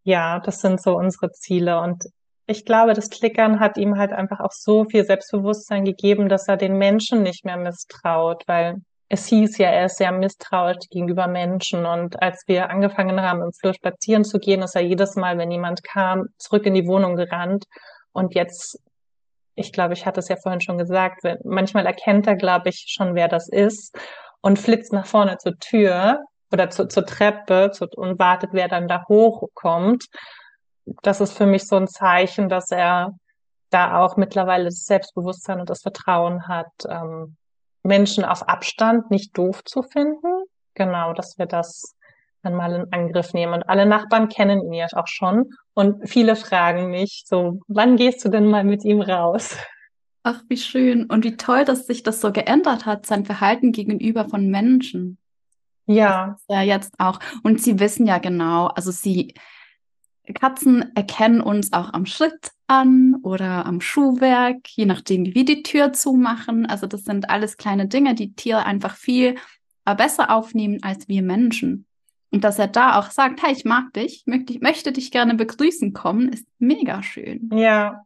Ja, 0.04 0.40
das 0.40 0.62
sind 0.62 0.80
so 0.80 0.96
unsere 0.96 1.32
Ziele 1.32 1.82
und 1.82 2.06
ich 2.46 2.64
glaube, 2.64 2.94
das 2.94 3.10
Klickern 3.10 3.60
hat 3.60 3.76
ihm 3.76 3.98
halt 3.98 4.12
einfach 4.12 4.40
auch 4.40 4.52
so 4.52 4.84
viel 4.84 5.04
Selbstbewusstsein 5.04 5.84
gegeben, 5.84 6.28
dass 6.28 6.48
er 6.48 6.56
den 6.56 6.76
Menschen 6.76 7.22
nicht 7.22 7.44
mehr 7.44 7.56
misstraut, 7.56 8.42
weil 8.46 8.82
es 9.08 9.26
hieß 9.26 9.58
ja, 9.58 9.68
er 9.68 9.86
ist 9.86 9.98
sehr 9.98 10.10
misstrauisch 10.10 10.88
gegenüber 10.90 11.26
Menschen. 11.26 11.84
Und 11.84 12.20
als 12.22 12.44
wir 12.46 12.70
angefangen 12.70 13.20
haben, 13.20 13.42
im 13.42 13.52
Flur 13.52 13.74
spazieren 13.74 14.24
zu 14.24 14.38
gehen, 14.38 14.62
ist 14.62 14.74
er 14.74 14.82
jedes 14.82 15.16
Mal, 15.16 15.38
wenn 15.38 15.50
jemand 15.50 15.84
kam, 15.84 16.28
zurück 16.38 16.66
in 16.66 16.74
die 16.74 16.86
Wohnung 16.86 17.16
gerannt. 17.16 17.64
Und 18.12 18.34
jetzt, 18.34 18.80
ich 19.54 19.72
glaube, 19.72 19.92
ich 19.92 20.06
hatte 20.06 20.20
es 20.20 20.28
ja 20.28 20.36
vorhin 20.36 20.62
schon 20.62 20.78
gesagt, 20.78 21.24
manchmal 21.44 21.86
erkennt 21.86 22.26
er, 22.26 22.36
glaube 22.36 22.70
ich, 22.70 22.86
schon, 22.88 23.14
wer 23.14 23.28
das 23.28 23.48
ist 23.48 23.96
und 24.40 24.58
flitzt 24.58 24.92
nach 24.92 25.06
vorne 25.06 25.36
zur 25.36 25.58
Tür 25.58 26.20
oder 26.50 26.70
zu, 26.70 26.88
zur 26.88 27.04
Treppe 27.06 27.70
zu, 27.72 27.86
und 27.96 28.18
wartet, 28.18 28.50
wer 28.52 28.68
dann 28.68 28.88
da 28.88 29.04
hochkommt 29.08 30.06
das 31.02 31.20
ist 31.20 31.32
für 31.32 31.46
mich 31.46 31.66
so 31.66 31.76
ein 31.76 31.88
Zeichen, 31.88 32.48
dass 32.48 32.70
er 32.70 33.14
da 33.70 33.98
auch 33.98 34.16
mittlerweile 34.16 34.64
das 34.64 34.84
Selbstbewusstsein 34.84 35.60
und 35.60 35.70
das 35.70 35.82
Vertrauen 35.82 36.46
hat, 36.48 36.70
ähm, 36.88 37.36
Menschen 37.82 38.24
auf 38.24 38.48
Abstand 38.48 39.10
nicht 39.10 39.36
doof 39.36 39.64
zu 39.64 39.82
finden. 39.82 40.44
Genau, 40.74 41.12
dass 41.12 41.38
wir 41.38 41.46
das 41.46 41.94
dann 42.42 42.54
mal 42.54 42.72
in 42.72 42.92
Angriff 42.92 43.32
nehmen. 43.32 43.54
Und 43.54 43.62
alle 43.68 43.86
Nachbarn 43.86 44.28
kennen 44.28 44.62
ihn 44.62 44.72
ja 44.72 44.86
auch 44.92 45.06
schon. 45.06 45.50
Und 45.74 46.08
viele 46.08 46.36
fragen 46.36 46.90
mich 46.90 47.24
so, 47.26 47.60
wann 47.68 47.96
gehst 47.96 48.24
du 48.24 48.28
denn 48.28 48.46
mal 48.46 48.64
mit 48.64 48.84
ihm 48.84 49.00
raus? 49.00 49.56
Ach, 50.24 50.40
wie 50.48 50.56
schön. 50.56 51.06
Und 51.06 51.24
wie 51.24 51.36
toll, 51.36 51.64
dass 51.64 51.86
sich 51.86 52.02
das 52.02 52.20
so 52.20 52.32
geändert 52.32 52.86
hat, 52.86 53.06
sein 53.06 53.24
Verhalten 53.24 53.72
gegenüber 53.72 54.28
von 54.28 54.48
Menschen. 54.48 55.18
Ja. 55.86 56.36
Ja, 56.48 56.62
jetzt 56.62 56.94
auch. 56.98 57.18
Und 57.42 57.60
sie 57.60 57.80
wissen 57.80 58.06
ja 58.06 58.18
genau, 58.18 58.66
also 58.68 58.90
sie, 58.90 59.34
Katzen 60.34 60.94
erkennen 60.94 61.40
uns 61.40 61.72
auch 61.72 61.92
am 61.92 62.06
Schritt 62.06 62.52
an 62.68 63.16
oder 63.22 63.66
am 63.66 63.80
Schuhwerk, 63.80 64.68
je 64.68 64.86
nachdem, 64.86 65.26
wie 65.26 65.34
wir 65.34 65.44
die 65.44 65.62
Tür 65.62 65.92
zumachen. 65.92 66.66
Also 66.66 66.86
das 66.86 67.02
sind 67.04 67.28
alles 67.28 67.56
kleine 67.56 67.88
Dinge, 67.88 68.14
die 68.14 68.34
Tiere 68.34 68.64
einfach 68.64 68.96
viel 68.96 69.36
äh, 69.84 69.94
besser 69.94 70.30
aufnehmen 70.30 70.78
als 70.82 71.08
wir 71.08 71.22
Menschen. 71.22 71.86
Und 72.30 72.44
dass 72.44 72.58
er 72.58 72.68
da 72.68 72.98
auch 72.98 73.10
sagt, 73.10 73.42
hey, 73.42 73.52
ich 73.52 73.64
mag 73.64 73.92
dich, 73.92 74.22
möchte, 74.26 74.58
möchte 74.60 74.92
dich 74.92 75.10
gerne 75.10 75.34
begrüßen 75.34 75.92
kommen, 75.92 76.28
ist 76.30 76.46
mega 76.58 77.02
schön. 77.02 77.50
Ja. 77.52 78.04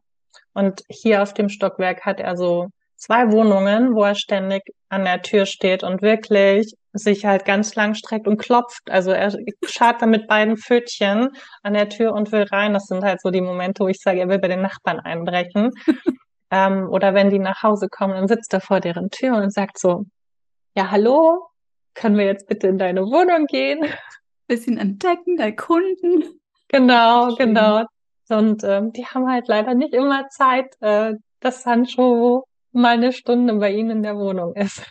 Und 0.53 0.83
hier 0.89 1.21
auf 1.21 1.33
dem 1.33 1.49
Stockwerk 1.49 2.03
hat 2.03 2.19
er 2.19 2.35
so 2.35 2.67
zwei 2.95 3.31
Wohnungen, 3.31 3.93
wo 3.95 4.03
er 4.03 4.15
ständig 4.15 4.63
an 4.89 5.05
der 5.05 5.21
Tür 5.21 5.45
steht 5.45 5.83
und 5.83 6.01
wirklich 6.01 6.73
sich 6.97 7.25
halt 7.25 7.45
ganz 7.45 7.75
lang 7.75 7.95
streckt 7.95 8.27
und 8.27 8.37
klopft. 8.37 8.89
Also 8.89 9.11
er 9.11 9.35
scharrt 9.65 10.01
dann 10.01 10.09
mit 10.09 10.27
beiden 10.27 10.57
Pfötchen 10.57 11.29
an 11.63 11.73
der 11.73 11.89
Tür 11.89 12.13
und 12.13 12.31
will 12.31 12.43
rein. 12.43 12.73
Das 12.73 12.85
sind 12.85 13.03
halt 13.03 13.21
so 13.21 13.29
die 13.29 13.41
Momente, 13.41 13.83
wo 13.83 13.87
ich 13.87 13.99
sage, 13.99 14.19
er 14.19 14.29
will 14.29 14.39
bei 14.39 14.47
den 14.47 14.61
Nachbarn 14.61 14.99
einbrechen. 14.99 15.71
ähm, 16.51 16.89
oder 16.89 17.13
wenn 17.13 17.29
die 17.29 17.39
nach 17.39 17.63
Hause 17.63 17.87
kommen, 17.89 18.13
dann 18.13 18.27
sitzt 18.27 18.53
er 18.53 18.61
vor 18.61 18.79
deren 18.79 19.09
Tür 19.09 19.37
und 19.37 19.53
sagt 19.53 19.79
so, 19.79 20.05
ja, 20.75 20.91
hallo, 20.91 21.47
können 21.93 22.17
wir 22.17 22.25
jetzt 22.25 22.47
bitte 22.47 22.67
in 22.67 22.77
deine 22.77 23.01
Wohnung 23.01 23.47
gehen? 23.47 23.85
Bisschen 24.47 24.77
entdecken, 24.77 25.39
erkunden. 25.39 26.39
Genau, 26.67 27.29
Schön. 27.35 27.53
genau. 27.53 27.83
Und 28.29 28.63
ähm, 28.63 28.91
die 28.93 29.05
haben 29.05 29.29
halt 29.29 29.47
leider 29.47 29.73
nicht 29.73 29.93
immer 29.93 30.27
Zeit, 30.29 30.75
äh, 30.81 31.13
dass 31.39 31.63
Sancho 31.63 32.45
mal 32.71 32.93
eine 32.93 33.13
Stunde 33.13 33.53
bei 33.55 33.71
ihnen 33.71 33.89
in 33.89 34.03
der 34.03 34.17
Wohnung 34.17 34.53
ist. 34.55 34.83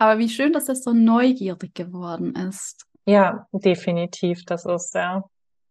Aber 0.00 0.18
wie 0.18 0.30
schön, 0.30 0.54
dass 0.54 0.66
er 0.66 0.76
so 0.76 0.94
neugierig 0.94 1.74
geworden 1.74 2.34
ist. 2.34 2.86
Ja, 3.04 3.46
definitiv, 3.52 4.46
das 4.46 4.64
ist 4.64 4.94
ja. 4.94 5.24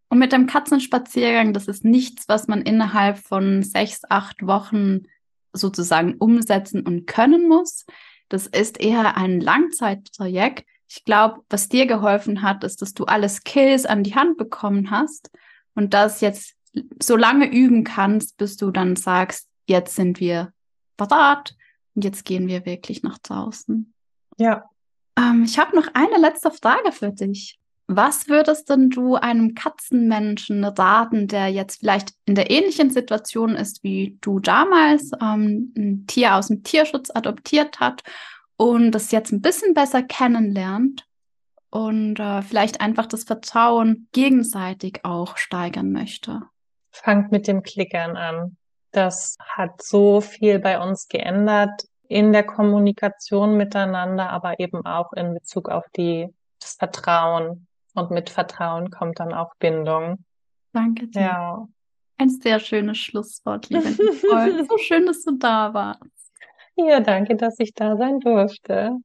Und 0.10 0.20
mit 0.20 0.32
dem 0.34 0.46
Katzenspaziergang, 0.46 1.52
das 1.52 1.68
ist 1.68 1.84
nichts, 1.84 2.26
was 2.28 2.48
man 2.48 2.62
innerhalb 2.62 3.18
von 3.18 3.64
sechs, 3.64 4.02
acht 4.08 4.46
Wochen 4.46 5.08
sozusagen 5.52 6.14
umsetzen 6.20 6.86
und 6.86 7.08
können 7.08 7.48
muss. 7.48 7.88
Das 8.30 8.46
ist 8.46 8.80
eher 8.80 9.18
ein 9.18 9.42
Langzeitprojekt. 9.42 10.64
Ich 10.88 11.06
glaube, 11.06 11.42
was 11.50 11.68
dir 11.68 11.88
geholfen 11.88 12.44
hat, 12.44 12.64
ist, 12.64 12.84
dass 12.84 12.94
du 12.94 13.06
alle 13.06 13.30
Skills 13.30 13.88
an 13.88 14.04
die 14.04 14.14
Hand 14.14 14.38
bekommen 14.38 14.92
hast 14.92 15.32
und 15.74 15.96
das 15.96 16.22
jetzt 16.22 16.54
so 17.02 17.16
lange 17.16 17.52
üben 17.52 17.84
kannst, 17.84 18.38
bis 18.38 18.58
du 18.58 18.70
dann 18.70 18.96
sagst, 18.96 19.48
jetzt 19.66 19.96
sind 19.96 20.20
wir 20.20 20.54
bereit 20.98 21.56
und 21.96 22.04
jetzt 22.04 22.26
gehen 22.26 22.48
wir 22.48 22.68
wirklich 22.68 23.02
nach 23.02 23.18
draußen. 23.18 23.92
Ja. 24.40 24.64
Ähm, 25.18 25.44
ich 25.44 25.60
habe 25.60 25.76
noch 25.76 25.88
eine 25.94 26.18
letzte 26.18 26.50
Frage 26.50 26.92
für 26.92 27.12
dich. 27.12 27.60
Was 27.88 28.28
würdest 28.28 28.70
denn 28.70 28.90
du 28.90 29.16
einem 29.16 29.56
Katzenmenschen 29.56 30.64
raten, 30.64 31.28
der 31.28 31.48
jetzt 31.48 31.80
vielleicht 31.80 32.14
in 32.26 32.36
der 32.36 32.52
ähnlichen 32.52 32.92
Situation 32.92 33.56
ist 33.56 33.84
wie 33.84 34.18
du 34.22 34.40
damals, 34.40 35.12
ähm, 35.22 35.74
ein 35.76 36.06
Tier 36.08 36.36
aus 36.36 36.48
dem 36.48 36.64
Tierschutz 36.64 37.10
adoptiert 37.14 37.80
hat 37.80 38.04
und 38.58 38.92
das 38.92 39.12
jetzt 39.12 39.32
ein 39.32 39.42
bisschen 39.42 39.74
besser 39.74 40.04
kennenlernt 40.04 41.08
und 41.72 42.20
äh, 42.20 42.42
vielleicht 42.44 42.80
einfach 42.80 43.08
das 43.08 43.24
Vertrauen 43.24 44.08
gegenseitig 44.12 45.04
auch 45.04 45.38
steigern 45.38 45.92
möchte? 45.92 46.44
Fangt 46.92 47.32
mit 47.32 47.48
dem 47.48 47.64
Klickern 47.64 48.18
an. 48.18 48.58
Das 48.92 49.36
hat 49.40 49.82
so 49.82 50.22
viel 50.22 50.60
bei 50.60 50.80
uns 50.80 51.08
geändert 51.08 51.90
in 52.10 52.34
der 52.34 52.44
Kommunikation 52.44 53.56
miteinander, 53.56 54.30
aber 54.32 54.60
eben 54.60 54.86
auch 54.86 55.14
in 55.14 55.36
Bezug 55.36 55.70
auf 55.70 55.86
die, 55.96 56.28
das 56.60 56.74
Vertrauen. 56.74 57.68
Und 57.94 58.12
mit 58.12 58.30
Vertrauen 58.30 58.90
kommt 58.90 59.20
dann 59.20 59.34
auch 59.34 59.56
Bindung. 59.60 60.26
Danke 60.74 61.08
dir. 61.08 61.22
Ja. 61.22 61.68
Ein 62.18 62.30
sehr 62.30 62.60
schönes 62.60 62.98
Schlusswort, 62.98 63.70
liebe 63.70 63.90
Nicole. 63.90 64.66
so 64.70 64.78
schön, 64.78 65.06
dass 65.06 65.24
du 65.24 65.38
da 65.38 65.74
warst. 65.74 66.02
Ja, 66.76 67.00
danke, 67.00 67.36
dass 67.36 67.60
ich 67.60 67.74
da 67.74 67.96
sein 67.96 68.20
durfte. 68.20 68.98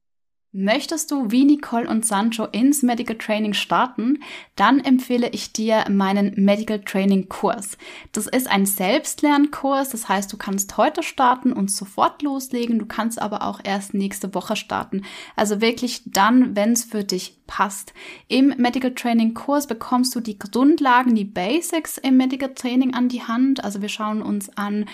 Möchtest 0.57 1.11
du 1.11 1.31
wie 1.31 1.43
Nicole 1.43 1.85
und 1.85 2.05
Sancho 2.05 2.45
ins 2.45 2.81
Medical 2.81 3.17
Training 3.17 3.53
starten? 3.53 4.19
Dann 4.55 4.79
empfehle 4.79 5.27
ich 5.33 5.51
dir 5.51 5.83
meinen 5.89 6.31
Medical 6.37 6.79
Training 6.79 7.27
Kurs. 7.27 7.77
Das 8.13 8.27
ist 8.27 8.49
ein 8.49 8.65
Selbstlernkurs, 8.65 9.89
das 9.89 10.07
heißt, 10.07 10.31
du 10.31 10.37
kannst 10.37 10.77
heute 10.77 11.03
starten 11.03 11.51
und 11.51 11.69
sofort 11.69 12.21
loslegen, 12.21 12.79
du 12.79 12.85
kannst 12.85 13.21
aber 13.21 13.41
auch 13.41 13.59
erst 13.65 13.93
nächste 13.93 14.33
Woche 14.33 14.55
starten. 14.55 15.03
Also 15.35 15.59
wirklich 15.59 16.03
dann, 16.05 16.55
wenn 16.55 16.71
es 16.71 16.85
für 16.85 17.03
dich 17.03 17.35
passt. 17.47 17.93
Im 18.29 18.53
Medical 18.55 18.93
Training 18.93 19.33
Kurs 19.33 19.67
bekommst 19.67 20.15
du 20.15 20.21
die 20.21 20.39
Grundlagen, 20.39 21.15
die 21.15 21.25
Basics 21.25 21.97
im 21.97 22.15
Medical 22.15 22.53
Training 22.53 22.93
an 22.93 23.09
die 23.09 23.23
Hand. 23.23 23.61
Also 23.61 23.81
wir 23.81 23.89
schauen 23.89 24.21
uns 24.21 24.55
an, 24.57 24.85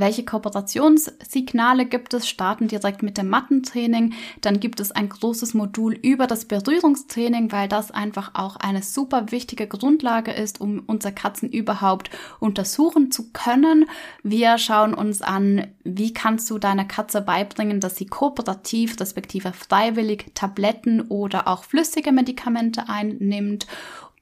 welche 0.00 0.24
Kooperationssignale 0.24 1.86
gibt 1.86 2.14
es, 2.14 2.28
starten 2.28 2.68
direkt 2.68 3.02
mit 3.02 3.18
dem 3.18 3.28
Mattentraining. 3.28 4.14
Dann 4.40 4.60
gibt 4.60 4.80
es 4.80 4.92
ein 4.92 5.08
großes 5.08 5.54
Modul 5.54 5.94
über 5.94 6.26
das 6.26 6.44
Berührungstraining, 6.44 7.52
weil 7.52 7.68
das 7.68 7.90
einfach 7.90 8.32
auch 8.34 8.56
eine 8.56 8.82
super 8.82 9.30
wichtige 9.30 9.66
Grundlage 9.66 10.32
ist, 10.32 10.60
um 10.60 10.82
unsere 10.86 11.14
Katzen 11.14 11.48
überhaupt 11.50 12.10
untersuchen 12.40 13.10
zu 13.10 13.30
können. 13.32 13.86
Wir 14.22 14.58
schauen 14.58 14.94
uns 14.94 15.22
an, 15.22 15.66
wie 15.84 16.12
kannst 16.12 16.50
du 16.50 16.58
deiner 16.58 16.84
Katze 16.84 17.20
beibringen, 17.20 17.80
dass 17.80 17.96
sie 17.96 18.06
kooperativ 18.06 19.00
respektive 19.00 19.52
freiwillig 19.52 20.26
Tabletten 20.34 21.02
oder 21.02 21.48
auch 21.48 21.64
flüssige 21.64 22.12
Medikamente 22.12 22.88
einnimmt 22.88 23.66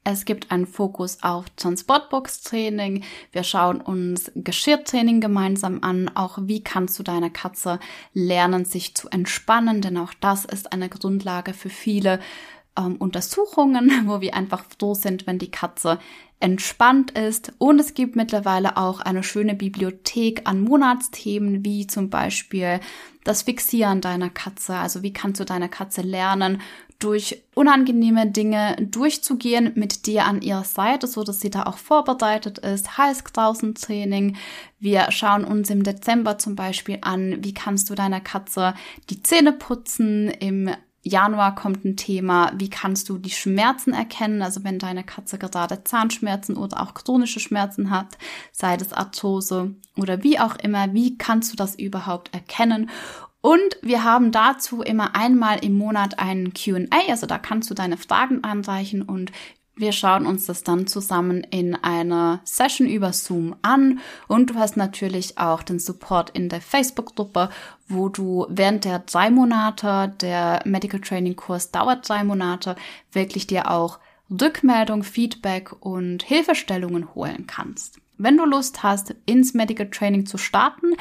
es 0.07 0.25
gibt 0.25 0.53
einen 0.53 0.69
Fokus 0.69 1.19
auf 1.23 1.47
Transportbox-Training. 1.57 3.03
Wir 3.33 3.43
schauen 3.43 3.81
uns 3.81 4.31
Geschirrtraining 4.37 5.21
gemeinsam 5.21 5.81
an. 5.83 6.09
Auch 6.15 6.39
wie 6.43 6.63
kannst 6.63 6.97
du 7.01 7.03
deiner 7.03 7.29
Katze 7.29 7.81
lernen, 8.15 8.65
sich 8.65 8.95
zu 8.95 9.09
entspannen? 9.09 9.83
Denn 9.83 9.97
auch 9.97 10.15
das 10.21 10.45
ist 10.45 10.73
eine 10.73 10.89
Grundlage 10.89 11.55
für 11.55 11.71
viele 11.71 12.21
ähm, 12.79 12.97
Untersuchungen, 12.97 13.91
wo 14.07 14.21
wir 14.21 14.35
einfach 14.35 14.65
froh 14.79 14.95
sind, 14.95 15.27
wenn 15.27 15.41
die 15.41 15.51
Katze 15.51 15.99
entspannt 16.39 17.13
ist. 17.13 17.53
Und 17.59 17.81
es 17.81 17.95
gibt 17.95 18.15
mittlerweile 18.15 18.77
auch 18.77 19.01
eine 19.01 19.25
schöne 19.25 19.55
Bibliothek 19.55 20.43
an 20.45 20.61
Monatsthemen, 20.61 21.65
wie 21.65 21.89
zum 21.89 22.11
Beispiel 22.11 22.79
das 23.25 23.43
Fixieren 23.43 24.01
deiner 24.01 24.31
Katze. 24.31 24.77
Also 24.77 25.03
wie 25.03 25.13
kannst 25.13 25.41
du 25.41 25.45
deiner 25.45 25.69
Katze 25.69 26.03
lernen, 26.03 26.61
durch 26.99 27.43
unangenehme 27.55 28.31
Dinge 28.31 28.77
durchzugehen 28.81 29.73
mit 29.75 30.07
dir 30.07 30.25
an 30.25 30.41
ihrer 30.41 30.65
Seite, 30.65 31.07
so 31.07 31.25
dass 31.25 31.41
sie 31.41 31.51
da 31.51 31.65
auch 31.65 31.79
vorbereitet 31.79 32.59
ist. 32.59 32.97
Halskrausentraining. 32.97 34.37
Wir 34.79 35.11
schauen 35.11 35.45
uns 35.45 35.71
im 35.71 35.83
Dezember 35.83 36.39
zum 36.39 36.57
Beispiel 36.57 36.99
an, 37.03 37.45
wie 37.45 37.55
kannst 37.55 37.91
du 37.91 37.95
deiner 37.95 38.21
Katze 38.21 38.75
die 39.11 39.23
Zähne 39.23 39.53
putzen. 39.53 40.29
Im 40.29 40.71
Januar 41.03 41.55
kommt 41.55 41.85
ein 41.85 41.97
Thema, 41.97 42.51
wie 42.57 42.69
kannst 42.69 43.09
du 43.09 43.19
die 43.19 43.31
Schmerzen 43.31 43.93
erkennen, 43.93 44.43
also 44.43 44.65
wenn 44.65 44.81
deine 44.81 45.05
Katze 45.05 45.39
gerade 45.39 45.85
Zahnschmerzen 45.85 46.57
oder 46.57 46.83
auch 46.83 46.95
chronische 46.95 47.39
Schmerzen 47.39 47.91
hat, 47.91 48.19
sei 48.51 48.77
das 48.77 48.93
Arthrose 48.93 49.77
oder 49.97 50.25
wie 50.25 50.41
auch 50.41 50.57
immer, 50.57 50.93
wie 50.95 51.17
kannst 51.17 51.53
du 51.53 51.57
das 51.57 51.77
überhaupt 51.77 52.35
erkennen? 52.35 52.91
Und 53.47 53.79
wir 53.81 54.03
haben 54.03 54.33
dazu 54.33 54.83
immer 54.83 55.15
einmal 55.15 55.65
im 55.65 55.79
Monat 55.79 56.19
einen 56.19 56.53
QA, 56.53 56.89
also 57.09 57.27
da 57.27 57.39
kannst 57.39 57.71
du 57.71 57.75
deine 57.75 57.97
Fragen 57.97 58.43
anreichen 58.43 59.03
und 59.03 59.31
wir 59.77 59.93
schauen 59.93 60.27
uns 60.27 60.47
das 60.47 60.65
dann 60.65 60.89
zusammen 60.89 61.45
in 61.53 61.77
einer 61.77 62.41
Session 62.43 62.89
über 62.89 63.13
Zoom 63.13 63.55
an 63.63 64.01
und 64.27 64.51
du 64.51 64.55
hast 64.57 64.77
natürlich 64.77 65.39
auch 65.39 65.63
den 65.63 65.79
Support 65.79 66.31
in 66.31 66.49
der 66.49 66.61
Facebook-Gruppe, 66.61 67.49
wo 67.87 68.09
du 68.09 68.47
während 68.49 68.85
der 68.85 68.99
drei 68.99 69.31
Monate, 69.31 70.13
der 70.21 70.63
Medical 70.65 71.01
Training 71.01 71.37
Kurs 71.37 71.71
dauert 71.71 72.09
drei 72.09 72.25
Monate, 72.25 72.75
wirklich 73.13 73.47
dir 73.47 73.71
auch 73.71 74.01
Rückmeldung, 74.29 75.05
Feedback 75.05 75.71
und 75.79 76.25
Hilfestellungen 76.25 77.15
holen 77.15 77.47
kannst. 77.47 78.01
Wenn 78.19 78.39
du 78.39 78.45
Lust 78.45 78.83
hast, 78.83 79.15
ins 79.25 79.55
Medical 79.55 79.89
Training 79.89 80.27
zu 80.27 80.37
starten, 80.37 80.97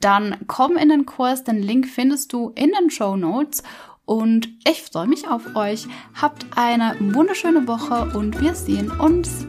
dann 0.00 0.36
komm 0.46 0.76
in 0.76 0.88
den 0.88 1.06
Kurs. 1.06 1.44
Den 1.44 1.62
Link 1.62 1.86
findest 1.86 2.32
du 2.32 2.52
in 2.54 2.72
den 2.78 2.90
Show 2.90 3.16
Notes. 3.16 3.62
Und 4.04 4.48
ich 4.68 4.82
freue 4.82 5.08
mich 5.08 5.26
auf 5.28 5.56
euch. 5.56 5.86
Habt 6.20 6.46
eine 6.56 6.96
wunderschöne 7.00 7.66
Woche 7.66 8.16
und 8.16 8.40
wir 8.40 8.54
sehen 8.54 8.90
uns 8.90 9.46